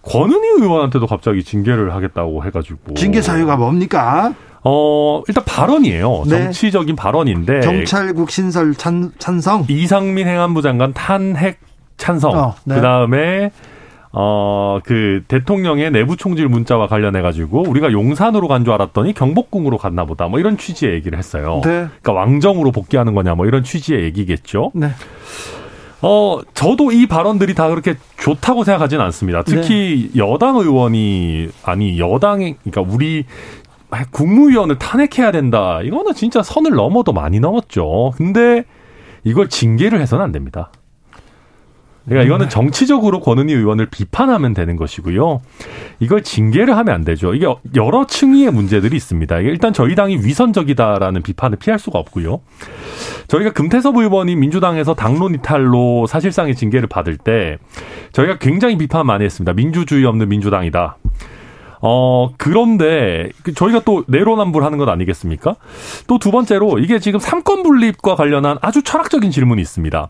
[0.03, 4.33] 권은희 의원한테도 갑자기 징계를 하겠다고 해가지고 징계 사유가 뭡니까?
[4.65, 6.23] 어, 일단 발언이에요.
[6.25, 6.43] 네.
[6.43, 7.61] 정치적인 발언인데.
[7.61, 9.65] 경찰국 신설 찬, 찬성.
[9.67, 11.59] 이상민 행안부 장관 탄핵
[11.97, 12.31] 찬성.
[12.37, 12.75] 어, 네.
[12.75, 13.51] 그 다음에,
[14.13, 20.05] 어, 그 대통령의 내부 총질 문자와 관련해 가지고 우리가 용산으로 간 줄 알았더니 경복궁으로 갔나
[20.05, 20.27] 보다.
[20.27, 21.59] 뭐 이런 취지의 얘기를 했어요.
[21.63, 21.87] 네.
[22.01, 24.71] 그러니까 왕정으로 복귀하는 거냐 뭐 이런 취지의 얘기겠죠.
[24.75, 24.91] 네.
[26.03, 29.41] 어, 저도 이 발언들이 다 그렇게 좋다고 생각하지는 않습니다.
[29.43, 30.19] 특히 네.
[30.19, 33.25] 여당 의원이, 아니, 여당이, 그러니까 우리
[34.11, 35.79] 국무위원을 탄핵해야 된다.
[35.81, 38.11] 이거는 진짜 선을 넘어도 많이 넘었죠.
[38.17, 38.65] 근데
[39.23, 40.71] 이걸 징계를 해서는 안 됩니다.
[42.05, 42.49] 그러니까 이거는 네.
[42.49, 45.41] 정치적으로 권은희 의원을 비판하면 되는 것이고요.
[45.99, 47.33] 이걸 징계를 하면 안 되죠.
[47.33, 49.39] 이게 여러 층위의 문제들이 있습니다.
[49.39, 52.41] 일단 저희 당이 위선적이다라는 비판을 피할 수가 없고요.
[53.27, 57.57] 저희가 금태섭 의원이 민주당에서 당론 이탈로 사실상의 징계를 받을 때
[58.11, 59.53] 저희가 굉장히 비판 많이 했습니다.
[59.53, 60.97] 민주주의 없는 민주당이다.
[61.85, 65.55] 어, 그런데 그 저희가 또 내로남불 하는 것 아니겠습니까?
[66.07, 70.07] 또 두 번째로 이게 지금 삼권 분립과 관련한 아주 철학적인 질문이 있습니다.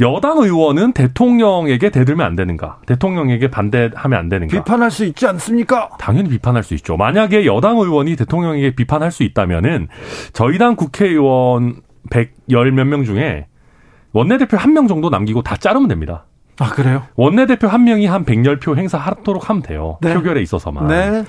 [0.00, 2.80] 여당 의원은 대통령에게 대들면 안 되는가?
[2.86, 4.56] 대통령에게 반대하면 안 되는가?
[4.58, 5.90] 비판할 수 있지 않습니까?
[6.00, 6.96] 당연히 비판할 수 있죠.
[6.96, 9.86] 만약에 여당 의원이 대통령에게 비판할 수 있다면은
[10.32, 13.46] 저희 당 국회의원 110몇 명 중에
[14.12, 16.26] 원내대표 한 명 정도 남기고 다 자르면 됩니다.
[16.58, 17.04] 아, 그래요?
[17.16, 19.98] 원내대표 한 명이 한 110표 행사하도록 하면 돼요.
[20.00, 20.14] 네.
[20.14, 20.88] 표결에 있어서만.
[20.88, 21.24] 네.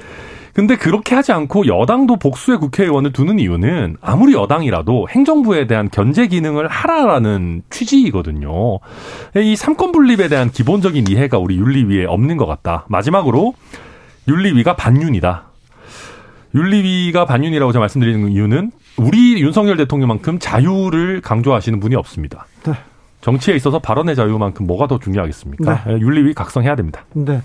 [0.53, 6.67] 근데 그렇게 하지 않고 여당도 복수의 국회의원을 두는 이유는 아무리 여당이라도 행정부에 대한 견제 기능을
[6.67, 8.79] 하라라는 취지이거든요.
[9.35, 12.85] 이 삼권 분립에 대한 기본적인 이해가 우리 윤리위에 없는 것 같다.
[12.89, 13.53] 마지막으로
[14.27, 15.43] 윤리위가 반윤이다.
[16.55, 22.47] 윤리위가 반윤이라고 제가 말씀드리는 이유는 우리 윤석열 대통령만큼 자유를 강조하시는 분이 없습니다.
[22.63, 22.73] 네.
[23.27, 25.83] 정치에 있어서 발언의 자유만큼 뭐가 더 중요하겠습니까?
[25.85, 25.99] 네.
[25.99, 27.03] 윤리위 각성해야 됩니다.
[27.11, 27.41] 네.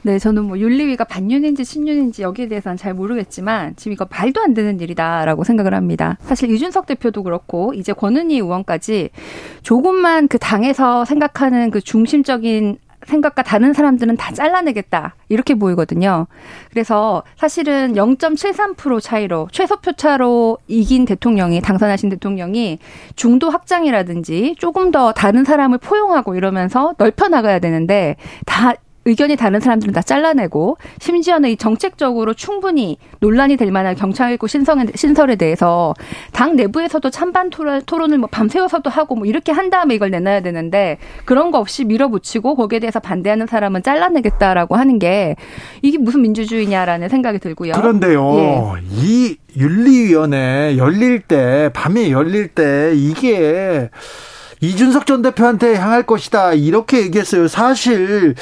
[0.00, 4.80] 네, 저는 뭐 윤리위가 반윤인지 신윤인지 여기에 대해서는 잘 모르겠지만 지금 이거 말도 안 되는
[4.80, 6.16] 일이다라고 생각을 합니다.
[6.22, 9.10] 사실 이준석 대표도 그렇고 이제 권은희 의원까지
[9.62, 12.78] 조금만 그 당에서 생각하는 그 중심적인
[13.10, 15.14] 생각과 다른 사람들은 다 잘라내겠다.
[15.28, 16.26] 이렇게 보이거든요.
[16.70, 22.78] 그래서 사실은 0.73% 차이로 최소표 차로 이긴 대통령이 당선하신 대통령이
[23.16, 28.74] 중도 확장이라든지 조금 더 다른 사람을 포용하고 이러면서 넓혀 나가야 되는데 다
[29.10, 35.36] 의견이 다른 사람들은 다 잘라내고 심지어는 이 정책적으로 충분히 논란이 될 만한 경찰국 신성에, 신설에
[35.36, 35.94] 대해서
[36.32, 40.98] 당 내부에서도 찬반 토론, 을 뭐 밤새워서도 하고 뭐 이렇게 한 다음에 이걸 내놔야 되는데
[41.24, 45.36] 그런 거 없이 밀어붙이고 거기에 대해서 반대하는 사람은 잘라내겠다라고 하는 게
[45.82, 47.72] 이게 무슨 민주주의냐라는 생각이 들고요.
[47.72, 48.34] 그런데요.
[48.36, 48.82] 예.
[48.90, 53.90] 이 윤리위원회 열릴 때 밤에 열릴 때 이게
[54.60, 57.48] 이준석 전 대표한테 향할 것이다 이렇게 얘기했어요.
[57.48, 58.34] 사실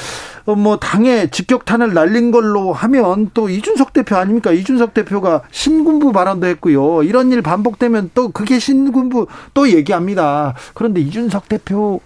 [0.46, 4.50] 어, 뭐 당에 직격탄을 날린 걸로 하면 또 이준석 대표 아닙니까?
[4.50, 7.02] 이준석 대표가 신군부 발언도 했고요.
[7.02, 10.54] 이런 일 반복되면 또 그게 신군부 또 얘기합니다.
[10.72, 12.00] 그런데 이준석 대표는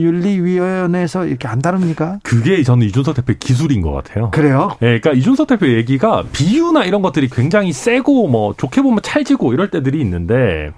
[0.00, 2.20] 윤리위원회에서 이렇게 안 다릅니까?
[2.22, 4.30] 그게 저는 이준석 대표 기술인 것 같아요.
[4.30, 4.76] 그래요?
[4.80, 9.70] 네, 그러니까 이준석 대표 얘기가 비유나 이런 것들이 굉장히 세고 뭐 좋게 보면 찰지고 이럴
[9.70, 10.70] 때들이 있는데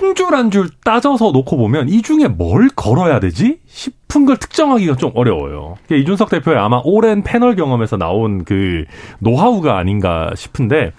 [0.00, 3.58] 한 줄 한 줄 따져서 놓고 보면 이 중에 뭘 걸어야 되지?
[3.66, 5.76] 싶은 걸 특정하기가 좀 어려워요.
[5.90, 8.84] 이준석 대표의 아마 오랜 패널 경험에서 나온 그
[9.18, 10.92] 노하우가 아닌가 싶은데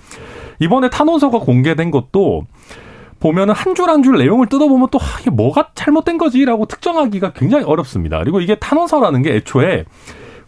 [0.60, 2.44] 이번에 탄원서가 공개된 것도
[3.20, 7.66] 보면은 한 줄 한 줄 내용을 뜯어보면 또 아, 이게 뭐가 잘못된 거지라고 특정하기가 굉장히
[7.66, 8.20] 어렵습니다.
[8.20, 9.86] 그리고 이게 탄원서라는 게 애초에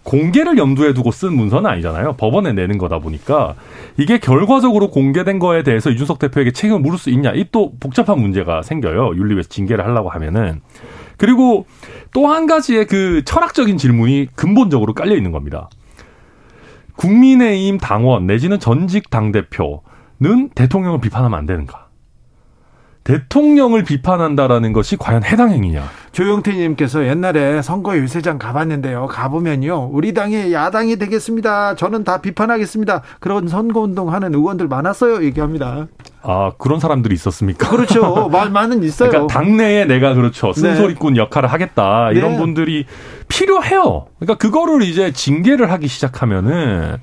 [0.04, 2.14] 공개를 염두에 두고 쓴 문서는 아니잖아요.
[2.14, 3.54] 법원에 내는 거다 보니까
[3.98, 8.62] 이게 결과적으로 공개된 거에 대해서 이준석 대표에게 책임을 물을 수 있냐 이 또 복잡한 문제가
[8.64, 9.16] 생겨요.
[9.16, 10.62] 윤리위에서 징계를 하려고 하면은
[11.18, 11.66] 그리고
[12.14, 15.70] 또 한 가지의 그 철학적인 질문이 근본적으로 깔려 있는 겁니다.
[16.96, 21.81] 국민의힘 당원 내지는 전직 당 대표는 대통령을 비판하면 안 되는가?
[23.04, 25.84] 대통령을 비판한다라는 것이 과연 해당 행위냐?
[26.12, 29.08] 조영태님께서 옛날에 선거 유세장 가봤는데요.
[29.08, 29.90] 가보면요.
[29.92, 31.76] 우리 당이 야당이 되겠습니다.
[31.76, 33.02] 저는 다 비판하겠습니다.
[33.20, 35.24] 그런 선거운동 하는 의원들 많았어요.
[35.24, 35.88] 얘기합니다.
[36.22, 37.70] 아 그런 사람들이 있었습니까?
[37.70, 38.30] 그렇죠.
[38.30, 39.10] 많은 있어요.
[39.10, 41.22] 그러니까 당내에 내가 그렇죠 쓴소리꾼 네.
[41.22, 42.38] 역할을 하겠다 이런 네.
[42.38, 42.86] 분들이
[43.28, 44.06] 필요해요.
[44.20, 46.98] 그러니까 그거를 이제 징계를 하기 시작하면은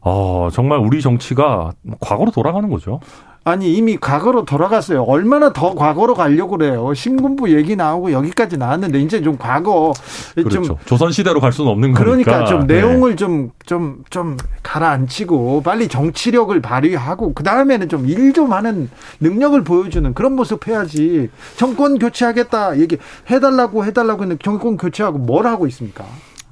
[0.00, 3.00] 어 정말 우리 정치가 과거로 돌아가는 거죠.
[3.44, 5.02] 아니 이미 과거로 돌아갔어요.
[5.02, 6.94] 얼마나 더 과거로 가려고 그래요.
[6.94, 9.92] 신군부 얘기 나오고 여기까지 나왔는데 이제 좀 과거
[10.34, 10.62] 그렇죠.
[10.62, 12.04] 좀 조선 시대로 갈 수는 없는 거니까.
[12.04, 12.76] 그러니까 좀 네.
[12.76, 20.34] 내용을 좀좀좀 가라앉히고 빨리 정치력을 발휘하고 그 다음에는 좀 일좀 좀 하는 능력을 보여주는 그런
[20.34, 21.30] 모습 해야지.
[21.56, 22.98] 정권 교체하겠다 얘기
[23.30, 26.04] 해달라고 해달라고 했는데 정권 교체하고 뭘 하고 있습니까?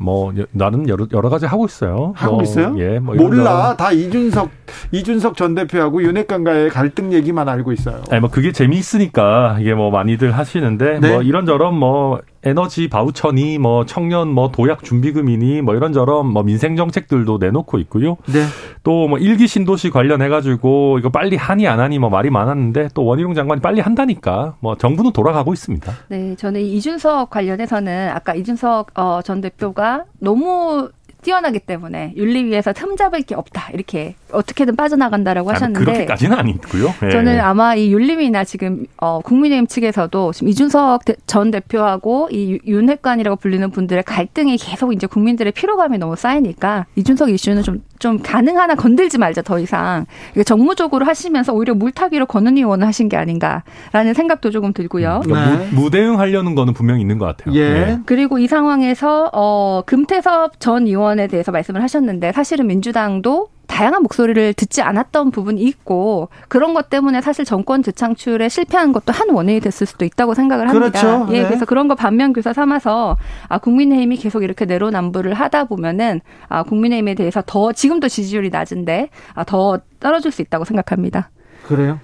[0.03, 2.13] 뭐 나는 여러 여러 가지 하고 있어요.
[2.17, 2.75] 하고 뭐, 있어요?
[2.79, 3.77] 예, 뭐 몰라.
[3.77, 4.51] 다 이준석
[4.91, 8.03] 이준석 전 대표하고 윤핵관과의 갈등 얘기만 알고 있어요.
[8.11, 11.13] 아니 뭐 그게 재미있으니까 이게 뭐 많이들 하시는데 네?
[11.13, 17.39] 뭐 이런저런 뭐 에너지 바우처니 뭐 청년 뭐 도약 준비금이니 뭐 이런저런 뭐 민생 정책들도
[17.39, 18.17] 내놓고 있고요.
[18.27, 18.45] 네.
[18.83, 23.05] 또 뭐 일기 신도시 관련해 가지고 이거 빨리 하니 안 하니 뭐 말이 많았는데 또
[23.05, 25.93] 원희룡 장관이 빨리 한다니까 뭐 정부는 돌아가고 있습니다.
[26.09, 30.89] 네, 저는 이준석 관련해서는 아까 이준석 어, 전 대표가 너무
[31.23, 36.95] 뛰어나기 때문에 윤리위에서 틈 잡을 게 없다 이렇게 어떻게든 빠져나간다라고 하셨는데 그렇게까지는 아니고요.
[37.01, 37.11] 네.
[37.11, 43.71] 저는 아마 이 윤리위나 지금 어, 국민의힘 측에서도 지금 이준석 전 대표하고 이 윤핵관이라고 불리는
[43.71, 49.43] 분들의 갈등이 계속 이제 국민들의 피로감이 너무 쌓이니까 이준석 이슈는 좀 좀 가능하나 건들지 말자
[49.43, 50.07] 더 이상
[50.45, 55.21] 정무적으로 하시면서 오히려 물타기로 권은 의원을 하신 게 아닌가라는 생각도 조금 들고요.
[55.25, 55.69] 음, 그러니까 네.
[55.71, 57.55] 무 대응 하려는 거는 분명히 있는 것 같아요.
[57.55, 57.71] 예.
[57.71, 57.99] 네.
[58.05, 64.83] 그리고 이 상황에서 어, 금태섭 전 의원에 대해서 말씀을 하셨는데 사실은 민주당도 다양한 목소리를 듣지
[64.83, 70.05] 않았던 부분이 있고 그런 것 때문에 사실 정권 재창출에 실패한 것도 한 원인이 됐을 수도
[70.05, 71.01] 있다고 생각을 합니다.
[71.01, 71.33] 그렇죠.
[71.33, 71.49] 예, 네.
[71.49, 73.17] 그래서 그런 거 반면 교사 삼아서
[73.49, 79.45] 아 국민의힘이 계속 이렇게 내로남불을 하다 보면은 아 국민의힘에 대해서 더 지금도 지지율이 낮은데 아,
[79.45, 81.31] 더 떨어질 수 있다고 생각합니다.
[81.67, 81.99] 그래요?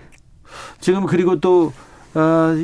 [0.81, 1.73] 지금 그리고 또
[2.15, 2.55] 어,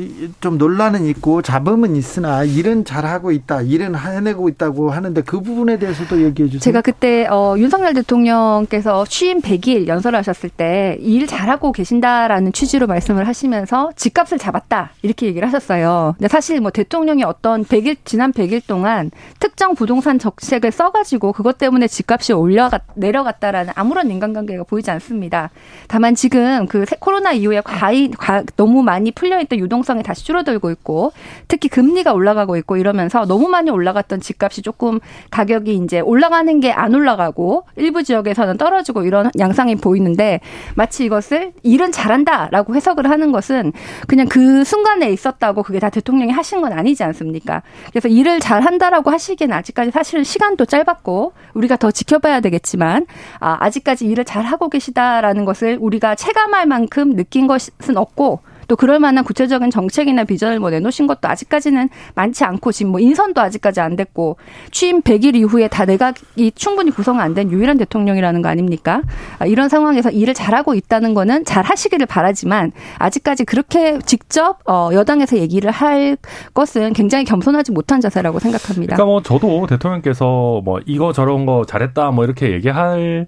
[0.41, 6.21] 좀 논란은 있고 잡음은 있으나 일은 잘하고 있다, 일은 해내고 있다고 하는데 그 부분에 대해서도
[6.23, 6.59] 얘기해 주세요.
[6.59, 13.91] 제가 그때 어, 윤석열 대통령께서 취임 100일 연설하셨을 때 일 잘하고 계신다라는 취지로 말씀을 하시면서
[13.95, 16.15] 집값을 잡았다 이렇게 얘기를 하셨어요.
[16.17, 21.87] 근데 사실 뭐 대통령이 어떤 100일 지난 100일 동안 특정 부동산 정책을 써가지고 그것 때문에
[21.87, 25.49] 집값이 올려갔 내려갔다라는 아무런 인간관계가 보이지 않습니다.
[25.87, 31.13] 다만 지금 그 코로나 이후에 과잉 과, 너무 많이 풀려 있던 유동성이 다시 줄어들고 있고
[31.47, 34.99] 특히 금리가 올라가고 있고 이러면서 너무 많이 올라갔던 집값이 조금
[35.31, 40.41] 가격이 이제 올라가는 게 안 올라가고 일부 지역에서는 떨어지고 이런 양상이 보이는데
[40.75, 43.71] 마치 이것을 일은 잘한다라고 해석을 하는 것은
[44.07, 47.63] 그냥 그 순간에 있었다고 그게 다 대통령이 하신 건 아니지 않습니까?
[47.89, 53.05] 그래서 일을 잘한다라고 하시기엔 아직까지 사실은 시간도 짧았고 우리가 더 지켜봐야 되겠지만
[53.39, 59.23] 아, 아직까지 일을 잘하고 계시다라는 것을 우리가 체감할 만큼 느낀 것은 없고 또 그럴 만한
[59.23, 64.37] 구체적인 정책이나 비전을 뭐 내놓으신 것도 아직까지는 많지 않고 지금 뭐 인선도 아직까지 안 됐고
[64.71, 69.01] 취임 100일 이후에 다 내각이 충분히 구성 안 된 유일한 대통령이라는 거 아닙니까?
[69.39, 75.37] 아, 이런 상황에서 일을 잘하고 있다는 거는 잘 하시기를 바라지만 아직까지 그렇게 직접 어, 여당에서
[75.37, 76.17] 얘기를 할
[76.53, 78.95] 것은 굉장히 겸손하지 못한 자세라고 생각합니다.
[78.95, 83.27] 그러니까 뭐 저도 대통령께서 뭐 이거 저런 거 잘했다 뭐 이렇게 얘기할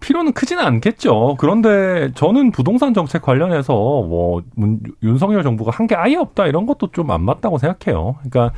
[0.00, 1.36] 필요는 크지는 않겠죠.
[1.38, 6.88] 그런데 저는 부동산 정책 관련해서 뭐 문, 윤석열 정부가 한 게 아예 없다 이런 것도
[6.92, 8.16] 좀 안 맞다고 생각해요.
[8.22, 8.54] 그러니까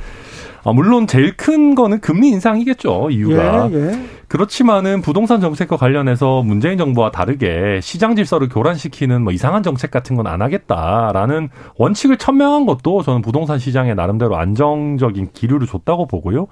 [0.63, 3.09] 아, 물론 제일 큰 거는 금리 인상이겠죠.
[3.09, 3.69] 이유가.
[3.71, 3.99] 예, 예.
[4.27, 10.23] 그렇지만은 부동산 정책과 관련해서 문재인 정부와 다르게 시장 질서를 교란시키는 뭐 이상한 정책 같은 건
[10.27, 16.47] 안 하겠다라는 원칙을 천명한 것도 저는 부동산 시장에 나름대로 안정적인 기류를 줬다고 보고요.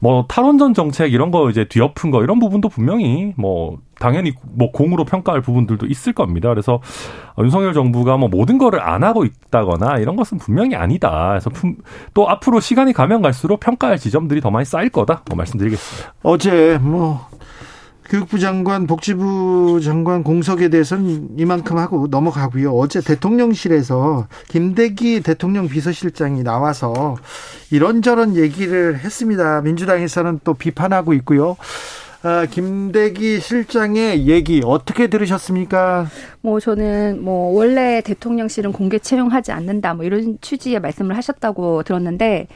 [0.00, 5.04] 뭐 탈원전 정책 이런 거 이제 뒤엎은 거 이런 부분도 분명히 뭐 당연히 뭐 공으로
[5.04, 6.48] 평가할 부분들도 있을 겁니다.
[6.48, 6.80] 그래서
[7.38, 11.28] 윤석열 정부가 뭐 모든 거를 안 하고 있다거나 이런 것은 분명히 아니다.
[11.30, 11.50] 그래서
[12.14, 15.22] 또 앞으로 시간이 가면 갈수록 평가할 지점들이 더 많이 쌓일 거다.
[15.28, 16.14] 뭐 말씀드리겠습니다.
[16.22, 17.26] 어제 뭐
[18.08, 22.72] 교육부 장관, 복지부 장관 공석에 대해서는 이만큼 하고 넘어가고요.
[22.72, 27.16] 어제 대통령실에서 김대기 대통령 비서실장이 나와서
[27.70, 29.60] 이런저런 얘기를 했습니다.
[29.60, 31.56] 민주당에서는 또 비판하고 있고요.
[32.22, 36.08] 아, 김대기 실장의 얘기 어떻게 들으셨습니까?
[36.40, 42.48] 뭐 저는 뭐 원래 대통령실은 공개 채용하지 않는다 뭐 이런 취지의 말씀을 하셨다고 들었는데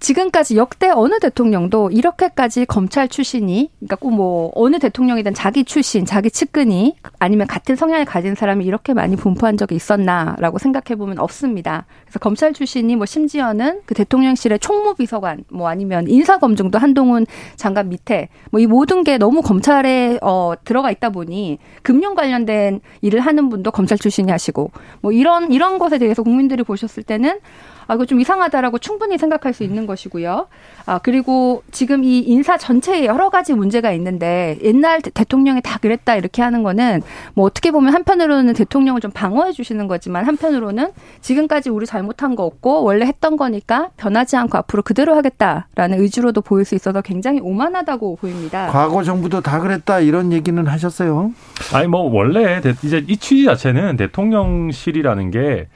[0.00, 6.30] 지금까지 역대 어느 대통령도 이렇게까지 검찰 출신이 그러니까 꼭 뭐 어느 대통령이든 자기 출신, 자기
[6.30, 11.84] 측근이 아니면 같은 성향을 가진 사람이 이렇게 많이 분포한 적이 있었나라고 생각해 보면 없습니다.
[12.04, 17.26] 그래서 검찰 출신이 뭐 심지어는 그 대통령실의 총무비서관 뭐 아니면 인사검증도 한동훈
[17.56, 23.20] 장관 밑에 뭐 이 모든 게 너무 검찰에 어 들어가 있다 보니 금융 관련된 일을
[23.20, 24.70] 하는 분도 검찰 출신이 하시고
[25.02, 27.38] 뭐 이런 이런 것에 대해서 국민들이 보셨을 때는
[27.86, 30.48] 아, 이거 좀 이상하다라고 충분히 생각할 수 있는 것이고요.
[30.86, 36.42] 아, 그리고 지금 이 인사 전체에 여러 가지 문제가 있는데 옛날 대통령이 다 그랬다 이렇게
[36.42, 37.02] 하는 거는
[37.34, 42.82] 뭐 어떻게 보면 한편으로는 대통령을 좀 방어해 주시는 거지만 한편으로는 지금까지 우리 잘못한 거 없고
[42.82, 48.68] 원래 했던 거니까 변하지 않고 앞으로 그대로 하겠다라는 의지로도 보일 수 있어서 굉장히 오만하다고 보입니다.
[48.68, 51.32] 과거 정부도 다 그랬다 이런 얘기는 하셨어요?
[51.72, 55.68] 아니 뭐 원래 이제 이 취지 자체는 대통령실이라는 게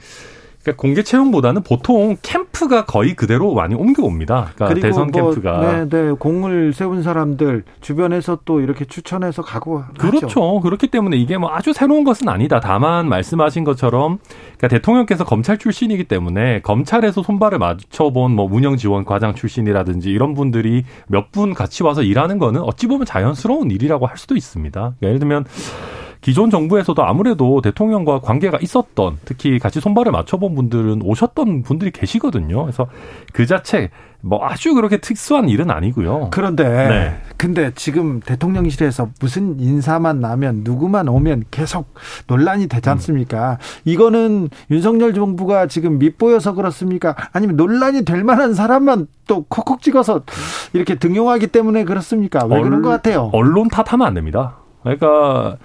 [0.63, 4.51] 그러니까 공개 채용보다는 보통 캠프가 거의 그대로 많이 옮겨옵니다.
[4.55, 5.59] 그러니까 대선 뭐, 캠프가.
[5.59, 6.11] 네, 네.
[6.11, 10.27] 공을 세운 사람들 주변에서 또 이렇게 추천해서 가고 그렇죠.
[10.27, 10.59] 하죠.
[10.61, 12.59] 그렇기 때문에 이게 뭐 아주 새로운 것은 아니다.
[12.59, 14.19] 다만 말씀하신 것처럼
[14.57, 20.83] 그러니까 대통령께서 검찰 출신이기 때문에 검찰에서 손발을 맞춰본 뭐 운영 지원 과장 출신이라든지 이런 분들이
[21.07, 24.71] 몇 분 같이 와서 일하는 거는 어찌 보면 자연스러운 일이라고 할 수도 있습니다.
[24.79, 25.45] 그러니까 예를 들면
[26.21, 32.61] 기존 정부에서도 아무래도 대통령과 관계가 있었던 특히 같이 손발을 맞춰본 분들은 오셨던 분들이 계시거든요.
[32.63, 32.87] 그래서
[33.33, 33.89] 그 자체
[34.23, 36.29] 뭐 아주 그렇게 특수한 일은 아니고요.
[36.31, 37.21] 그런데 네.
[37.37, 41.95] 근데 지금 대통령실에서 무슨 인사만 나면 누구만 오면 계속
[42.27, 42.91] 논란이 되지 음.
[42.91, 43.53] 않습니까?
[43.53, 43.55] 음.
[43.85, 47.15] 이거는 윤석열 정부가 지금 밉보여서 그렇습니까?
[47.31, 50.21] 아니면 논란이 될 만한 사람만 또 콕콕 찍어서
[50.73, 52.45] 이렇게 등용하기 때문에 그렇습니까?
[52.45, 53.31] 왜 그런 것 같아요?
[53.33, 54.57] 언론 탓하면 안 됩니다.
[54.83, 55.57] 그러니까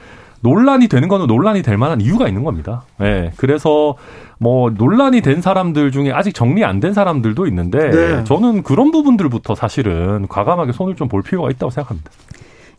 [0.46, 2.82] 논란이 되는 거는 논란이 될 만한 이유가 있는 겁니다.
[3.00, 3.04] 예.
[3.04, 3.32] 네.
[3.36, 3.96] 그래서
[4.38, 8.24] 뭐 논란이 된 사람들 중에 아직 정리 안 된 사람들도 있는데 네.
[8.24, 12.10] 저는 그런 부분들부터 사실은 과감하게 손을 좀 볼 필요가 있다고 생각합니다.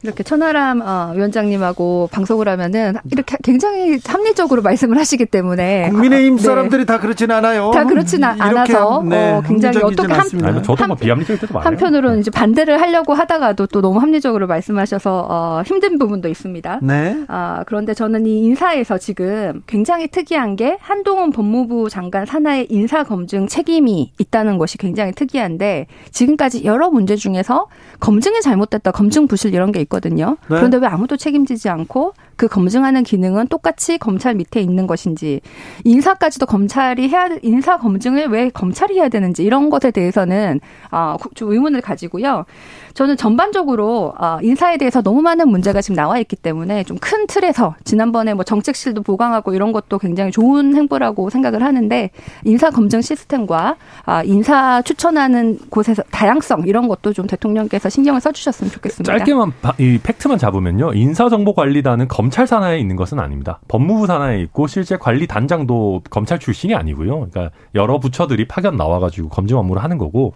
[0.04, 6.44] 이렇게 천하람 어, 위원장님하고 방송을 하면은 이렇게 굉장히 합리적으로 말씀을 하시기 때문에 국민의힘 아, 네.
[6.44, 6.86] 사람들이 네.
[6.86, 7.72] 다 그렇진 않아요.
[7.72, 11.68] 다 그렇진 않아서 네, 어, 굉장히 어떻게 한, 아니, 저도 뭐 비합리적일 때도 많아요.
[11.68, 12.20] 한편으로는 네.
[12.22, 16.80] 이제 반대를 하려고 하다가도 또 너무 합리적으로 말씀하셔서 어, 힘든 부분도 있습니다.
[16.84, 17.24] 네.
[17.28, 23.48] 아, 그런데 저는 이 인사에서 지금 굉장히 특이한 게 한동훈 법무부 장관 산하의 인사 검증
[23.48, 27.68] 책임이 있다는 것이 굉장히 특이한데 지금까지 여러 문제 중에서
[28.00, 30.38] 검증이 잘못됐다, 검증 부실 이런 게 있거든요.
[30.50, 30.56] 네.
[30.58, 35.42] 그런데 왜 아무도 책임지지 않고 그 검증하는 기능은 똑같이 검찰 밑에 있는 것인지
[35.84, 40.60] 인사까지도 검찰이 해야 인사 검증을 왜 검찰이 해야 되는지 이런 것에 대해서는
[40.92, 42.46] 아좀 의문을 가지고요.
[42.94, 47.74] 저는 전반적으로 아, 인사에 대해서 너무 많은 문제가 지금 나와 있기 때문에 좀 큰 틀에서
[47.86, 52.10] 지난번에 뭐 정책실도 보강하고 이런 것도 굉장히 좋은 행보라고 생각을 하는데
[52.44, 59.18] 인사 검증 시스템과 아, 인사 추천하는 곳에서 다양성 이런 것도 좀 대통령께서 신경을 써주셨으면 좋겠습니다.
[59.18, 63.60] 짧게만 이 팩트만 잡으면요, 인사정보관리단은 검찰 산하에 있는 것은 아닙니다.
[63.68, 67.28] 법무부 산하에 있고 실제 관리 단장도 검찰 출신이 아니고요.
[67.30, 70.34] 그러니까 여러 부처들이 파견 나와가지고 검증 업무를 하는 거고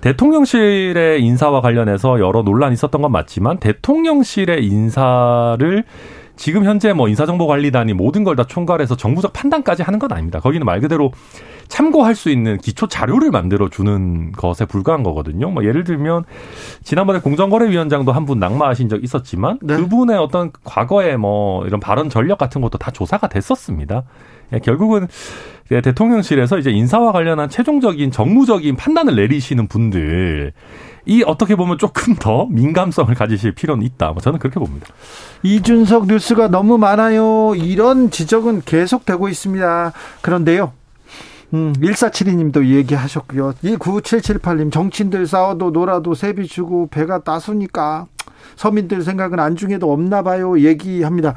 [0.00, 5.84] 대통령실의 인사와 관련해서 여러 논란이 있었던 건 맞지만 대통령실의 인사를
[6.36, 10.40] 지금 현재 뭐 인사정보관리단이 모든 걸 다 총괄해서 정부적 판단까지 하는 건 아닙니다.
[10.40, 11.12] 거기는 말 그대로
[11.74, 15.50] 참고할 수 있는 기초 자료를 만들어 주는 것에 불과한 거거든요.
[15.50, 16.22] 뭐 예를 들면
[16.84, 19.74] 지난번에 공정거래위원장도 한 분 낙마하신 적 있었지만 네.
[19.74, 24.04] 그분의 어떤 과거의 뭐 이런 발언 전력 같은 것도 다 조사가 됐었습니다.
[24.52, 25.08] 예, 결국은
[25.68, 30.52] 대통령실에서 이제 인사와 관련한 최종적인 정무적인 판단을 내리시는 분들
[31.06, 34.12] 이 어떻게 보면 조금 더 민감성을 가지실 필요는 있다.
[34.12, 34.86] 뭐 저는 그렇게 봅니다.
[35.42, 37.54] 이준석 뉴스가 너무 많아요.
[37.56, 39.92] 이런 지적은 계속되고 있습니다.
[40.22, 40.72] 그런데요.
[41.52, 43.54] 음, 1472님도 얘기하셨고요.
[43.62, 48.06] 19778님, 정치인들 싸워도 놀아도 세비 주고 배가 따수니까
[48.56, 50.58] 서민들 생각은 안중에도 없나 봐요.
[50.58, 51.34] 얘기합니다.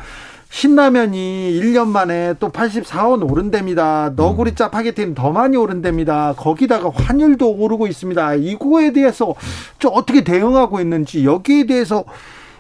[0.50, 4.14] 신라면이 1년 만에 또 84원 오른답니다.
[4.16, 6.34] 너구리 짜파게티는 더 많이 오른답니다.
[6.38, 8.36] 거기다가 환율도 오르고 있습니다.
[8.36, 9.36] 이거에 대해서
[9.78, 12.06] 좀 어떻게 대응하고 있는지 여기에 대해서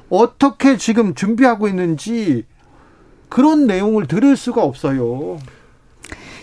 [0.09, 2.45] 어떻게 지금 준비하고 있는지
[3.29, 5.37] 그런 내용을 들을 수가 없어요.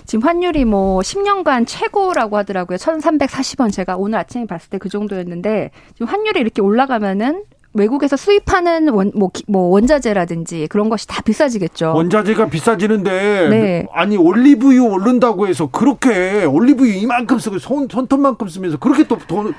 [0.07, 2.77] 지금 환율이 뭐 10년간 최고라고 하더라고요.
[2.77, 7.45] 1,340원 제가 오늘 아침에 봤을 때 그 정도였는데 지금 환율이 이렇게 올라가면은
[7.77, 11.93] 외국에서 수입하는 원, 뭐, 뭐 원자재라든지 그런 것이 다 비싸지겠죠.
[11.95, 13.87] 원자재가 비싸지는데 네.
[13.93, 19.55] 아니 올리브유 오른다고 해서 그렇게 올리브유 이만큼 쓰고 손 손톱만큼 쓰면서 그렇게 또돈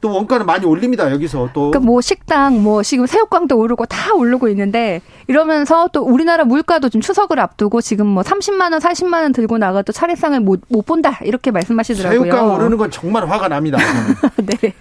[0.00, 1.10] 또 원가는 많이 올립니다.
[1.10, 1.70] 여기서 또.
[1.70, 7.00] 그러니까 뭐 식당, 뭐 지금 새우깡도 오르고 다 오르고 있는데 이러면서 또 우리나라 물가도 좀
[7.00, 11.50] 추석을 앞두고 지금 뭐 30만 원, 40만 원 들고 나가도 차례상을 못, 못 본다 이렇게
[11.50, 12.30] 말씀하시더라고요.
[12.30, 13.78] 새우깡 오르는 건 정말 화가 납니다.
[14.36, 14.74] 네.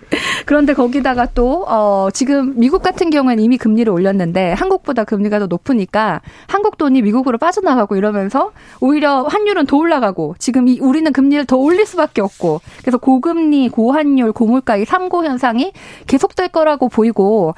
[0.45, 6.21] 그런데 거기다가 또 어, 지금 미국 같은 경우에는 이미 금리를 올렸는데 한국보다 금리가 더 높으니까
[6.47, 11.85] 한국 돈이 미국으로 빠져나가고 이러면서 오히려 환율은 더 올라가고 지금 이 우리는 금리를 더 올릴
[11.85, 15.71] 수밖에 없고 그래서 고금리, 고환율, 고물가 이 삼고 현상이
[16.07, 17.53] 계속될 거라고 보이고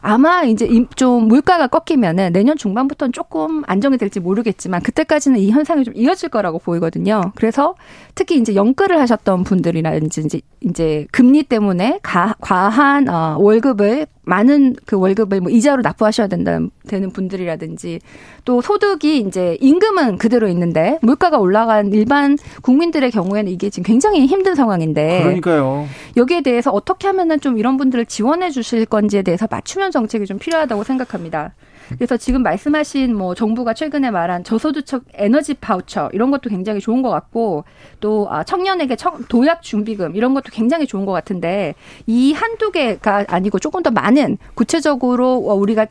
[0.00, 5.94] 아마 이제 좀 물가가 꺾이면은 내년 중반부터는 조금 안정이 될지 모르겠지만 그때까지는 이 현상이 좀
[5.96, 7.32] 이어질 거라고 보이거든요.
[7.34, 7.74] 그래서
[8.14, 14.98] 특히 이제 연끌을 하셨던 분들이라든지 이제 이제 금리 때문에 가, 과한 어, 월급을 많은 그
[14.98, 16.58] 월급을 뭐 이자로 납부하셔야 된다
[16.88, 18.00] 되는 분들이라든지
[18.44, 24.56] 또 소득이 이제 임금은 그대로 있는데 물가가 올라간 일반 국민들의 경우에는 이게 지금 굉장히 힘든
[24.56, 25.86] 상황인데 그러니까요.
[26.16, 30.82] 여기에 대해서 어떻게 하면은 좀 이런 분들을 지원해 주실 건지에 대해서 맞춤형 정책이 좀 필요하다고
[30.82, 31.54] 생각합니다.
[31.94, 34.84] 그래서 지금 말씀하신 뭐 정부가 최근에 말한 저소득
[35.14, 37.64] 에너지 바우처 이런 것도 굉장히 좋은 것 같고
[38.00, 38.96] 또 아, 청년에게
[39.28, 41.74] 도약 준비금 이런 것도 굉장히 좋은 것 같은데
[42.06, 45.86] 이 한두 개가 아니고 조금 더 많은 구체적으로 우리가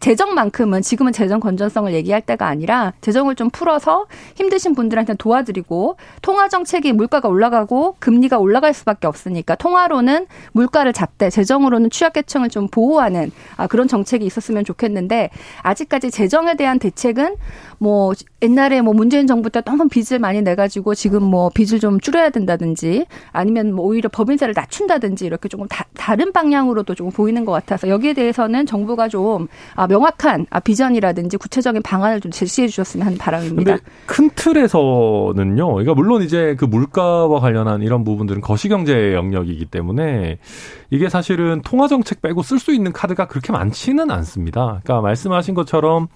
[0.00, 6.92] 재정만큼은 지금은 재정 건전성을 얘기할 때가 아니라 재정을 좀 풀어서 힘드신 분들한테 도와드리고 통화 정책이
[6.92, 13.88] 물가가 올라가고 금리가 올라갈 수밖에 없으니까 통화로는 물가를 잡되 재정으로는 취약계층을 좀 보호하는 아, 그런
[13.88, 15.30] 정책이 있었으면 좋겠는데
[15.62, 17.36] 아직까지 재정에 대한 대책은
[17.78, 18.12] 뭐
[18.42, 23.06] 옛날에 뭐 문재인 정부 때 너무 빚을 많이 내가지고 지금 뭐 빚을 좀 줄여야 된다든지
[23.32, 28.14] 아니면 뭐 오히려 법인세를 낮춘다든지 이렇게 조금 다, 다른 방향으로도 조금 보이는 것 같아서 여기에
[28.14, 29.48] 대해서는 정부가 좀 아,
[29.86, 33.78] 명확한 아, 비전이라든지 구체적인 방안을 좀 제시해 주셨으면 하는 바람입니다.
[34.06, 35.66] 큰 틀에서는요.
[35.66, 40.38] 그러니까 물론 이제 그 물가와 관련한 이런 부분들은 거시경제 영역이기 때문에
[40.90, 44.80] 이게 사실은 통화 정책 빼고 쓸 수 있는 카드가 그렇게 많지는 않습니다.
[44.82, 46.08] 그러니까 말씀하신 것처럼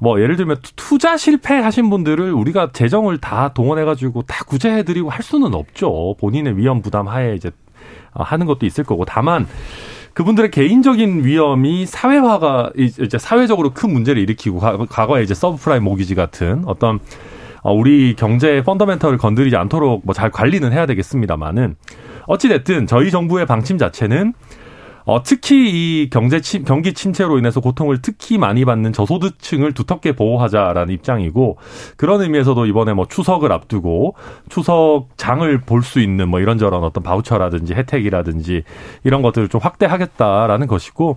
[0.00, 6.14] 뭐 예를 들면 투자 실패하신 분들을 우리가 재정을 다 동원해가지고 다 구제해드리고 할 수는 없죠.
[6.20, 7.50] 본인의 위험 부담 하에 이제
[8.12, 9.46] 하는 것도 있을 거고 다만
[10.18, 14.58] 그분들의 개인적인 위험이 사회화가 이제 사회적으로 큰 문제를 일으키고
[14.88, 16.98] 과거에 이제 서브프라임 모기지 같은 어떤
[17.62, 21.76] 어, 우리 경제의 펀더멘털을 건드리지 않도록 뭐 잘 관리는 해야 되겠습니다만은
[22.26, 24.32] 어찌 됐든 저희 정부의 방침 자체는
[25.08, 25.70] 어, 특히
[26.02, 31.56] 이 경제 침, 경기 침체로 인해서 고통을 특히 많이 받는 저소득층을 두텁게 보호하자라는 입장이고
[31.96, 34.16] 그런 의미에서도 이번에 뭐 추석을 앞두고
[34.50, 38.64] 추석 장을 볼 수 있는 뭐 이런저런 어떤 바우처라든지 혜택이라든지
[39.04, 41.16] 이런 것들을 좀 확대하겠다라는 것이고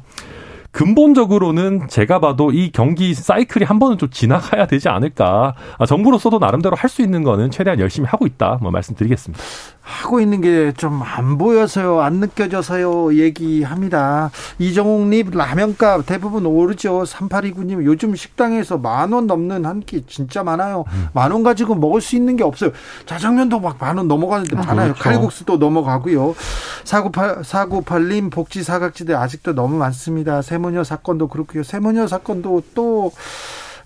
[0.72, 5.54] 근본적으로는 제가 봐도 이 경기 사이클이 한 번은 좀 지나가야 되지 않을까.
[5.78, 8.60] 아, 정부로서도 나름대로 할 수 있는 거는 최대한 열심히 하고 있다.
[8.62, 9.44] 뭐 말씀드리겠습니다.
[9.92, 14.32] 하고 있는 게 좀 안 보여서요, 안 느껴져서요, 얘기합니다.
[14.60, 17.04] 이정욱님 라면값 대부분 오르죠.
[17.04, 20.86] 3829님 요즘 식당에서 만 원 넘는 한 끼 진짜 많아요.
[20.94, 21.08] 음.
[21.14, 22.72] 만원 가지고 먹을 수 있는 게 없어요.
[23.06, 24.94] 자장면도 막 만 원 넘어가는데 아, 많아요.
[24.94, 25.04] 그렇죠.
[25.04, 26.36] 칼국수도 넘어가고요.
[26.86, 30.42] 498, 498님 복지 사각지대 아직도 너무 많습니다.
[30.42, 31.64] 세모녀 사건도 그렇고요.
[31.64, 33.12] 세모녀 사건도 또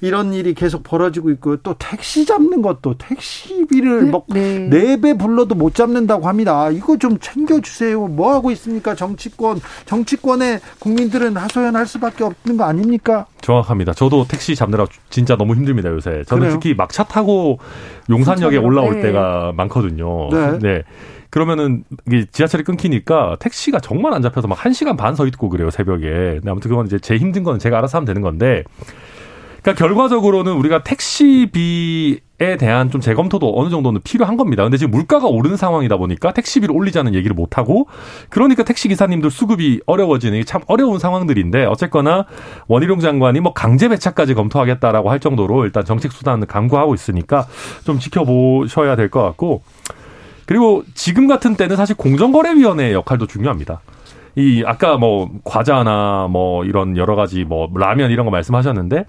[0.06, 1.58] 이런 일이 계속 벌어지고 있고요.
[1.58, 4.70] 또 택시 잡는 것도 택시비를 뭐 네.
[4.70, 6.70] 4배 불러도 못 잡는다고 합니다.
[6.70, 8.08] 이거 좀 챙겨주세요.
[8.08, 8.94] 뭐 하고 있습니까?
[8.94, 9.60] 정치권.
[9.86, 13.26] 정치권에 국민들은 하소연할 수밖에 없는 거 아닙니까?
[13.42, 13.94] 정확합니다.
[13.94, 16.24] 저도 택시 잡느라 진짜 너무 힘듭니다, 요새.
[16.28, 16.60] 저는 그래요?
[16.60, 17.60] 특히 막차 타고
[18.10, 19.02] 용산역에 올라올 네.
[19.02, 20.30] 때가 많거든요.
[20.30, 20.60] 네.
[20.60, 20.84] 네.
[21.32, 26.40] 그러면은 이게 지하철이 끊기니까 택시가 정말 안 잡혀서 막 1시간 반 서 있고 그래요, 새벽에.
[26.48, 28.64] 아무튼 그건 이제 제 힘든 건 제가 알아서 하면 되는 건데
[29.66, 34.62] 그러니까 결과적으로는 우리가 택시비 에 대한 좀 재검토도 어느 정도는 필요한 겁니다.
[34.64, 37.88] 근데 지금 물가가 오르는 상황이다 보니까 택시비를 올리자는 얘기를 못 하고
[38.30, 42.26] 그러니까 택시 기사님들 수급이 어려워지는 게 참 어려운 상황들인데 어쨌거나
[42.68, 47.48] 원희룡 장관이 뭐 강제 배차까지 검토하겠다라고 할 정도로 일단 정책 수단을 강구하고 있으니까
[47.86, 49.64] 좀 지켜보셔야 될 것 같고
[50.46, 53.80] 그리고 지금 같은 때는 사실 공정거래위원회의 역할도 중요합니다.
[54.36, 59.06] 이 아까 뭐 과자나 뭐 이런 여러 가지 뭐 라면 이런 거 말씀하셨는데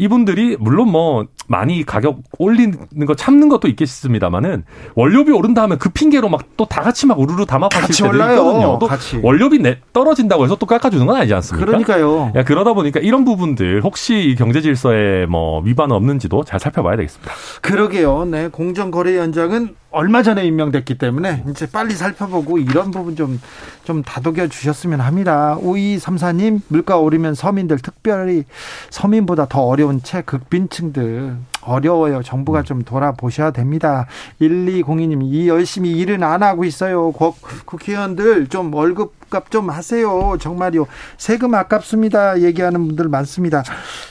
[0.00, 2.74] 이분들이 물론 뭐 많이 가격 올리는
[3.06, 7.44] 거 참는 것도 있겠습니다만은 원료비 오른다 하면 그 핑계로 막 또 다 같이 막 우르르
[7.46, 8.78] 담아파실 때도 있거든요.
[8.80, 9.18] 또 같이.
[9.22, 11.66] 원료비 내, 떨어진다고 해서 또 깎아주는 건 아니지 않습니까?
[11.66, 12.32] 그러니까요.
[12.36, 17.32] 야, 그러다 보니까 이런 부분들 혹시 경제 질서에 뭐 위반 없는지도 잘 살펴봐야 되겠습니다.
[17.60, 18.24] 그러게요.
[18.26, 23.40] 네, 공정 거래위원장은 얼마 전에 임명됐기 때문에 이제 빨리 살펴보고 이런 부분 좀,
[23.84, 25.56] 좀 다독여 주셨으면 합니다.
[25.60, 28.44] 5234님, 물가 오르면 서민들 특별히
[28.90, 32.22] 서민보다 더 어려운 채 극빈층들 어려워요.
[32.22, 34.06] 정부가 좀 돌아보셔야 됩니다.
[34.40, 37.12] 1202님, 이 열심히 일은 안 하고 있어요.
[37.12, 37.36] 국,
[37.66, 40.36] 국회의원들 좀 월급값 좀 하세요.
[40.40, 40.86] 정말요.
[41.18, 42.40] 세금 아깝습니다.
[42.40, 43.62] 얘기하는 분들 많습니다.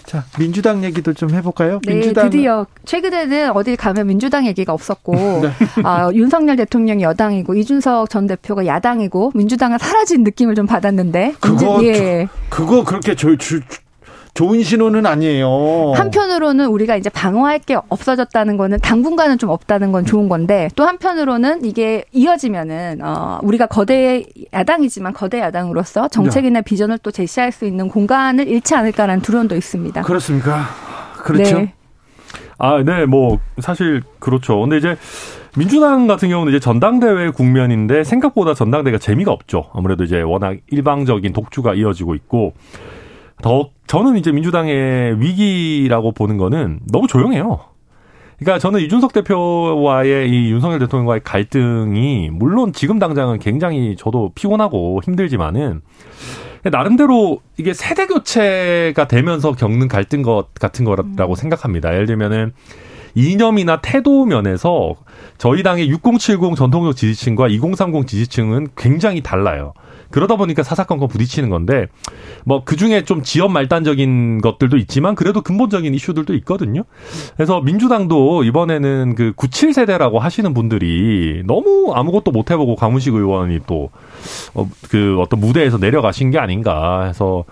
[0.06, 1.80] 자, 민주당 얘기도 좀 해볼까요?
[1.86, 2.30] 네, 민주당.
[2.30, 5.52] 드디어 최근에는 어딜 가면 민주당 얘기가 없었고 네.
[5.84, 12.28] 아, 윤석열 대통령이 여당이고 이준석 전 대표가 야당이고 민주당은 사라진 느낌을 좀 받았는데 그거 예.
[12.50, 13.62] 그거 그렇게 저, 주,
[14.40, 15.92] 좋은 신호는 아니에요.
[15.98, 21.66] 한편으로는 우리가 이제 방어할 게 없어졌다는 거는 당분간은 좀 없다는 건 좋은 건데 또 한편으로는
[21.66, 24.24] 이게 이어지면은 어 우리가 거대
[24.54, 30.04] 야당이지만 거대 야당으로서 정책이나 비전을 또 제시할 수 있는 공간을 잃지 않을까라는 두려움도 있습니다.
[30.04, 30.68] 그렇습니까?
[31.18, 31.58] 그렇죠.
[31.58, 31.74] 네.
[32.60, 34.62] 아, 네, 뭐 사실 그렇죠.
[34.62, 34.96] 근데 이제
[35.58, 39.70] 민주당 같은 경우는 이제 전당대회 국면인데 생각보다 전당대회가 재미가 없죠.
[39.74, 42.54] 아무래도 이제 워낙 일방적인 독주가 이어지고 있고
[43.42, 47.60] 더 저는 이제 민주당의 위기라고 보는 거는 너무 조용해요.
[48.38, 55.82] 그러니까 저는 이준석 대표와의 이 윤석열 대통령과의 갈등이 물론 지금 당장은 굉장히 저도 피곤하고 힘들지만은
[56.64, 61.36] 나름대로 이게 세대 교체가 되면서 겪는 갈등 것 같은 거라고 음.
[61.36, 61.94] 생각합니다.
[61.94, 62.54] 예를 들면은
[63.16, 64.96] 이념이나 태도 면에서
[65.38, 69.74] 저희 당의 6070 전통적 지지층과 2030 지지층은 굉장히 달라요.
[70.12, 71.88] 그러다 보니까 사사건건 부딪히는 건데
[72.46, 76.84] 뭐 그중에 좀 지역 말단적인 것들도 있지만 그래도 근본적인 이슈들도 있거든요.
[77.36, 83.90] 그래서 민주당도 이번에는 그 97세대라고 하시는 분들이 너무 아무것도 못 해보고 강훈식 의원이 또그
[84.56, 87.44] 어, 그 어떤 무대에서 내려가신 게 아닌가 해서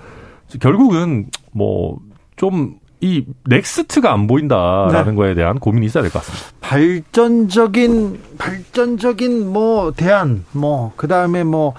[0.59, 5.15] 결국은 뭐좀 이 넥스트가 안 보인다라는 네.
[5.15, 6.47] 거에 대한 고민이 있어야 될 것 같습니다.
[6.61, 11.73] 발전적인 발전적인 뭐 대안 뭐 그다음에 뭐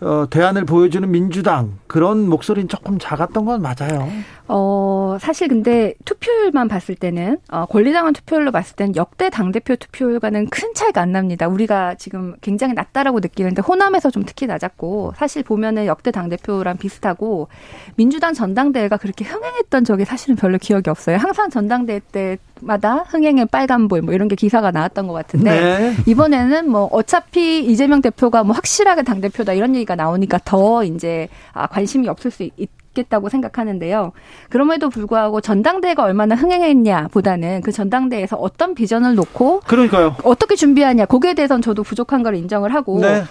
[0.00, 4.08] 어, 대안을 보여주는 민주당 그런 목소리는 조금 작았던 건 맞아요.
[4.46, 10.72] 어, 사실 근데 투표율만 봤을 때는 어, 권리당원 투표율로 봤을 때는 역대 당대표 투표율과는 큰
[10.72, 11.48] 차이가 안 납니다.
[11.48, 17.48] 우리가 지금 굉장히 낮다라고 느끼는데 호남에서 좀 특히 낮았고 사실 보면은 역대 당대표랑 비슷하고
[17.96, 21.16] 민주당 전당대회가 그렇게 흥행했던 적이 사실은 별로 기억이 없어요.
[21.16, 25.96] 항상 전당대회 때 마다 흥행의 빨간불 뭐 이런 게 기사가 나왔던 것 같은데 네.
[26.06, 31.66] 이번에는 뭐 어차피 이재명 대표가 뭐 확실하게 당 대표다 이런 얘기가 나오니까 더 이제 아
[31.79, 32.70] 관 심이 없을 수 있.
[32.92, 34.10] 겠다고 생각하는데요.
[34.48, 40.16] 그럼에도 불구하고 전당대회가 얼마나 흥행했냐보다는 그 전당대회에서 어떤 비전을 놓고 그러니까요.
[40.24, 43.22] 어떻게 준비하냐 거기에 대해서는 저도 부족한 걸 인정을 하고 네.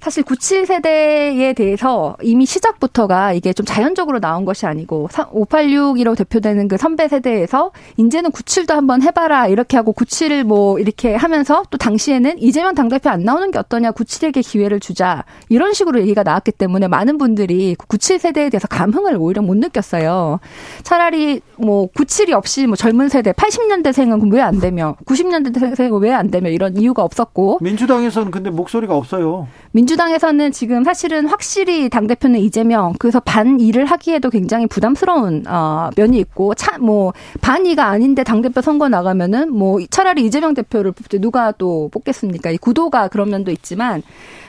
[0.00, 7.08] 사실 97세대에 대해서 이미 시작부터가 이게 좀 자연적으로 나온 것이 아니고 586이라고 대표되는 그 선배
[7.08, 13.10] 세대에서 이제는 97도 한번 해봐라 이렇게 하고 97을 뭐 이렇게 하면서 또 당시에는 이재명 당대표
[13.10, 18.18] 안 나오는 게 어떠냐 97에게 기회를 주자 이런 식으로 얘기가 나왔기 때문에 많은 분들이 97
[18.20, 20.38] 세대에 대해서 감흥을 오히려 못 느꼈어요.
[20.84, 26.48] 차라리 뭐 97이 없이 뭐 젊은 세대 80년대생은 왜 안 되며 90년대생은 왜 안 되며
[26.48, 29.48] 이런 이유가 없었고 민주당에서는 근데 목소리가 없어요.
[29.72, 35.90] 민 주당에서는 지금 사실은 확실히 당 대표는 이재명 그래서 반 일을 하기에도 굉장히 부담스러운 어,
[35.96, 41.52] 면이 있고 차뭐 반이가 아닌데 당 대표 선거 나가면은 뭐 차라리 이재명 대표를 뽑지 누가
[41.52, 42.50] 또 뽑겠습니까?
[42.50, 44.02] 이 구도가 그런 면도 있지만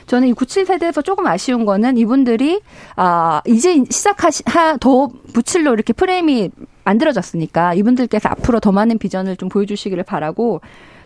[0.06, 2.60] 저는 이 97세대에서 조금 아쉬운 거는 이분들이
[2.96, 4.44] 아 이제 시작하시
[4.80, 6.50] 더 부칠로 이렇게 프레임이
[6.84, 10.60] 만들어졌으니까 이분들께서 앞으로 더 많은 비전을 좀 보여주시기를 바라고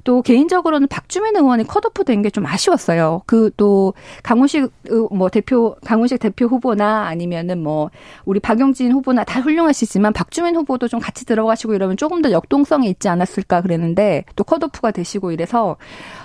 [0.05, 3.23] 또 개인적으로는 박주민 의원이 컷오프 된 게 좀 아쉬웠어요.
[3.27, 4.71] 그 또 강훈식
[5.11, 7.91] 뭐 대표 강훈식 대표 후보나 아니면은 뭐
[8.25, 13.09] 우리 박용진 후보나 다 훌륭하시지만 박주민 후보도 좀 같이 들어가시고 이러면 조금 더 역동성이 있지
[13.09, 15.77] 않았을까 그랬는데 또 컷오프가 되시고 이래서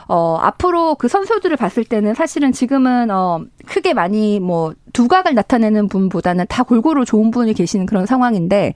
[0.08, 6.46] 어 앞으로 그 선수들을 봤을 때는 사실은 지금은 어 크게 많이 뭐 두각을 나타내는 분보다는
[6.50, 8.74] 다 골고루 좋은 분이 계시는 그런 상황인데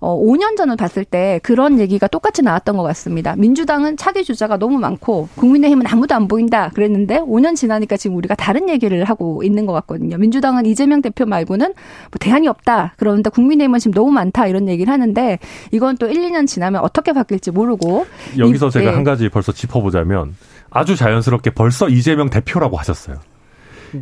[0.00, 3.36] 어, 5년 전을 봤을 때 그런 얘기가 똑같이 나왔던 것 같습니다.
[3.36, 8.68] 민주당은 차기 주자가 너무 많고 국민의힘은 아무도 안 보인다 그랬는데 5년 지나니까 지금 우리가 다른
[8.70, 10.16] 얘기를 하고 있는 것 같거든요.
[10.16, 12.94] 민주당은 이재명 대표 말고는 뭐 대안이 없다.
[12.96, 15.38] 그런데 국민의힘은 지금 너무 많다 이런 얘기를 하는데
[15.70, 18.06] 이건 또 1, 2년 지나면 어떻게 바뀔지 모르고
[18.38, 18.94] 여기서 이, 제가 네.
[18.94, 20.34] 한 가지 벌써 짚어보자면
[20.70, 23.18] 아주 자연스럽게 벌써 이재명 대표라고 하셨어요.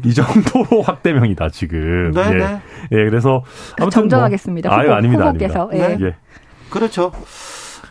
[0.05, 2.13] 이 정도로 확대명이다 지금.
[2.15, 2.35] 네, 예.
[2.35, 2.61] 네.
[2.93, 3.43] 예, 그래서
[3.79, 4.69] 아무튼 뭐 정정하겠습니다.
[4.69, 5.27] 뭐, 아유 아닙니다.
[5.29, 5.69] 후보께서.
[5.71, 5.89] 아닙니다.
[5.99, 6.05] 네.
[6.07, 6.15] 예.
[6.71, 7.13] 그렇죠.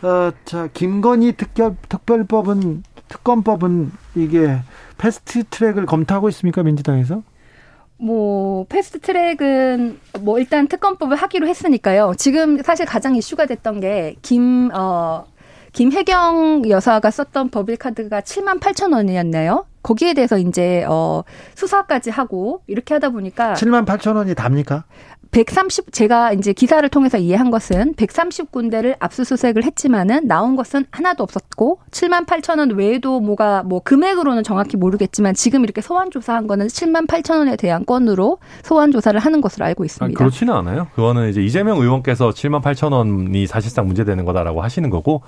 [0.02, 4.58] 어, 자 김건희 특별 특별법은 특검법은 이게
[4.98, 7.22] 패스트 트랙을 검토하고 있습니까 민주당에서?
[8.00, 12.12] 뭐 패스트 트랙은 뭐 일단 특검법을 하기로 했으니까요.
[12.16, 15.24] 지금 사실 가장 이슈가 됐던 게 김 어
[15.72, 19.66] 김혜경 여사가 썼던 법일 카드가 7만 8천 원이었네요.
[19.88, 21.22] 거기에 대해서 이제 어
[21.54, 24.84] 수사까지 하고 이렇게 하다 보니까 7만 8천 원이 답니까?
[25.30, 32.26] 130 제가 이제 기사를 통해서 이해한 것은 130군데를 압수수색을 했지만은 나온 것은 하나도 없었고 7만
[32.26, 37.38] 8천 원 외에도 뭐가 뭐 금액으로는 정확히 모르겠지만 지금 이렇게 소환 조사한 거는 7만 8천
[37.38, 40.16] 원에 대한 건으로 소환 조사를 하는 것으로 알고 있습니다.
[40.16, 40.88] 아, 그렇지는 않아요.
[40.94, 45.22] 그거는 이제 이재명 의원께서 7만 8천 원이 사실상 문제되는 거다라고 하시는 거고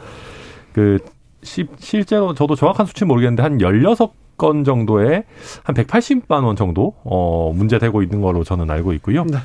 [0.72, 0.98] 그
[1.42, 5.24] 시, 실제로 저도 정확한 수치는 모르겠는데 한 16건 정도에
[5.62, 9.24] 한 180만 원 정도 어 문제되고 있는 걸로 저는 알고 있고요.
[9.24, 9.38] 네.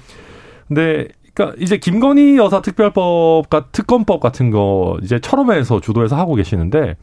[0.68, 6.96] 근데 그러니까 이제 김건희 여사 특별법 과 특검법 같은 거 이제 철험에서 주도해서 하고 계시는데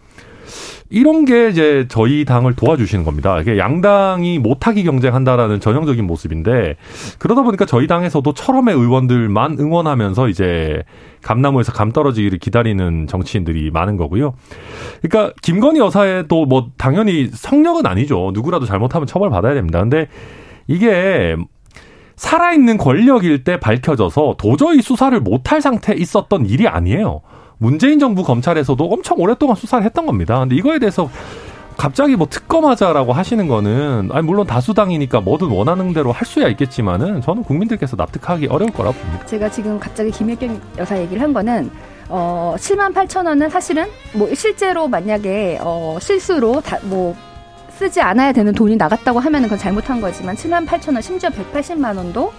[0.91, 3.41] 이런 게 이제 저희 당을 도와주시는 겁니다.
[3.41, 6.77] 이게 양당이 못하기 경쟁한다라는 전형적인 모습인데
[7.19, 10.83] 그러다 보니까 저희 당에서도 철험의 의원들만 응원하면서 이제
[11.23, 14.35] 감나무에서 감 떨어지기를 기다리는 정치인들이 많은 거고요.
[15.01, 18.31] 그러니까 김건희 여사에도 뭐 당연히 성력은 아니죠.
[18.35, 19.81] 누구라도 잘못하면 처벌 받아야 됩니다.
[19.81, 20.09] 근데
[20.67, 21.37] 이게
[22.17, 27.21] 살아있는 권력일 때 밝혀져서 도저히 수사를 못할 상태에 있었던 일이 아니에요.
[27.63, 30.41] 문재인 정부 검찰에서도 엄청 오랫동안 수사를 했던 겁니다.
[30.41, 31.09] 근데 이거에 대해서
[31.77, 37.45] 갑자기 뭐 특검하자라고 하시는 거는 아니 물론 다수당이니까 뭐든 원하는 대로 할 수야 있겠지만은 저는
[37.45, 39.27] 국민들께서 납득하기 어려울 거라고 봅니다.
[39.27, 41.71] 제가 지금 갑자기 김혜경 여사 얘기를 한 거는
[42.09, 47.15] 어 7만 8천 원은 사실은 뭐 실제로 만약에 어 실수로 다뭐
[47.71, 52.33] 쓰지 않아야 되는 돈이 나갔다고 하면 그건 잘못한 거지만 7만 8천 원 심지어 180만 원도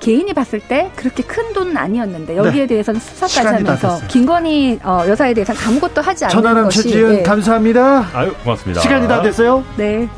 [0.00, 2.66] 개인이 봤을 때 그렇게 큰 돈은 아니었는데 여기에 네.
[2.66, 7.22] 대해서는 수사까지 하면서 김건희 어, 여사에 대해서는 아무것도 하지 않는 것이 최지은 네.
[7.22, 8.08] 감사합니다.
[8.12, 8.80] 아유 고맙습니다.
[8.80, 9.62] 시간이 다 됐어요.
[9.76, 10.08] 네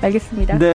[0.00, 0.58] 알겠습니다.
[0.58, 0.72] 네.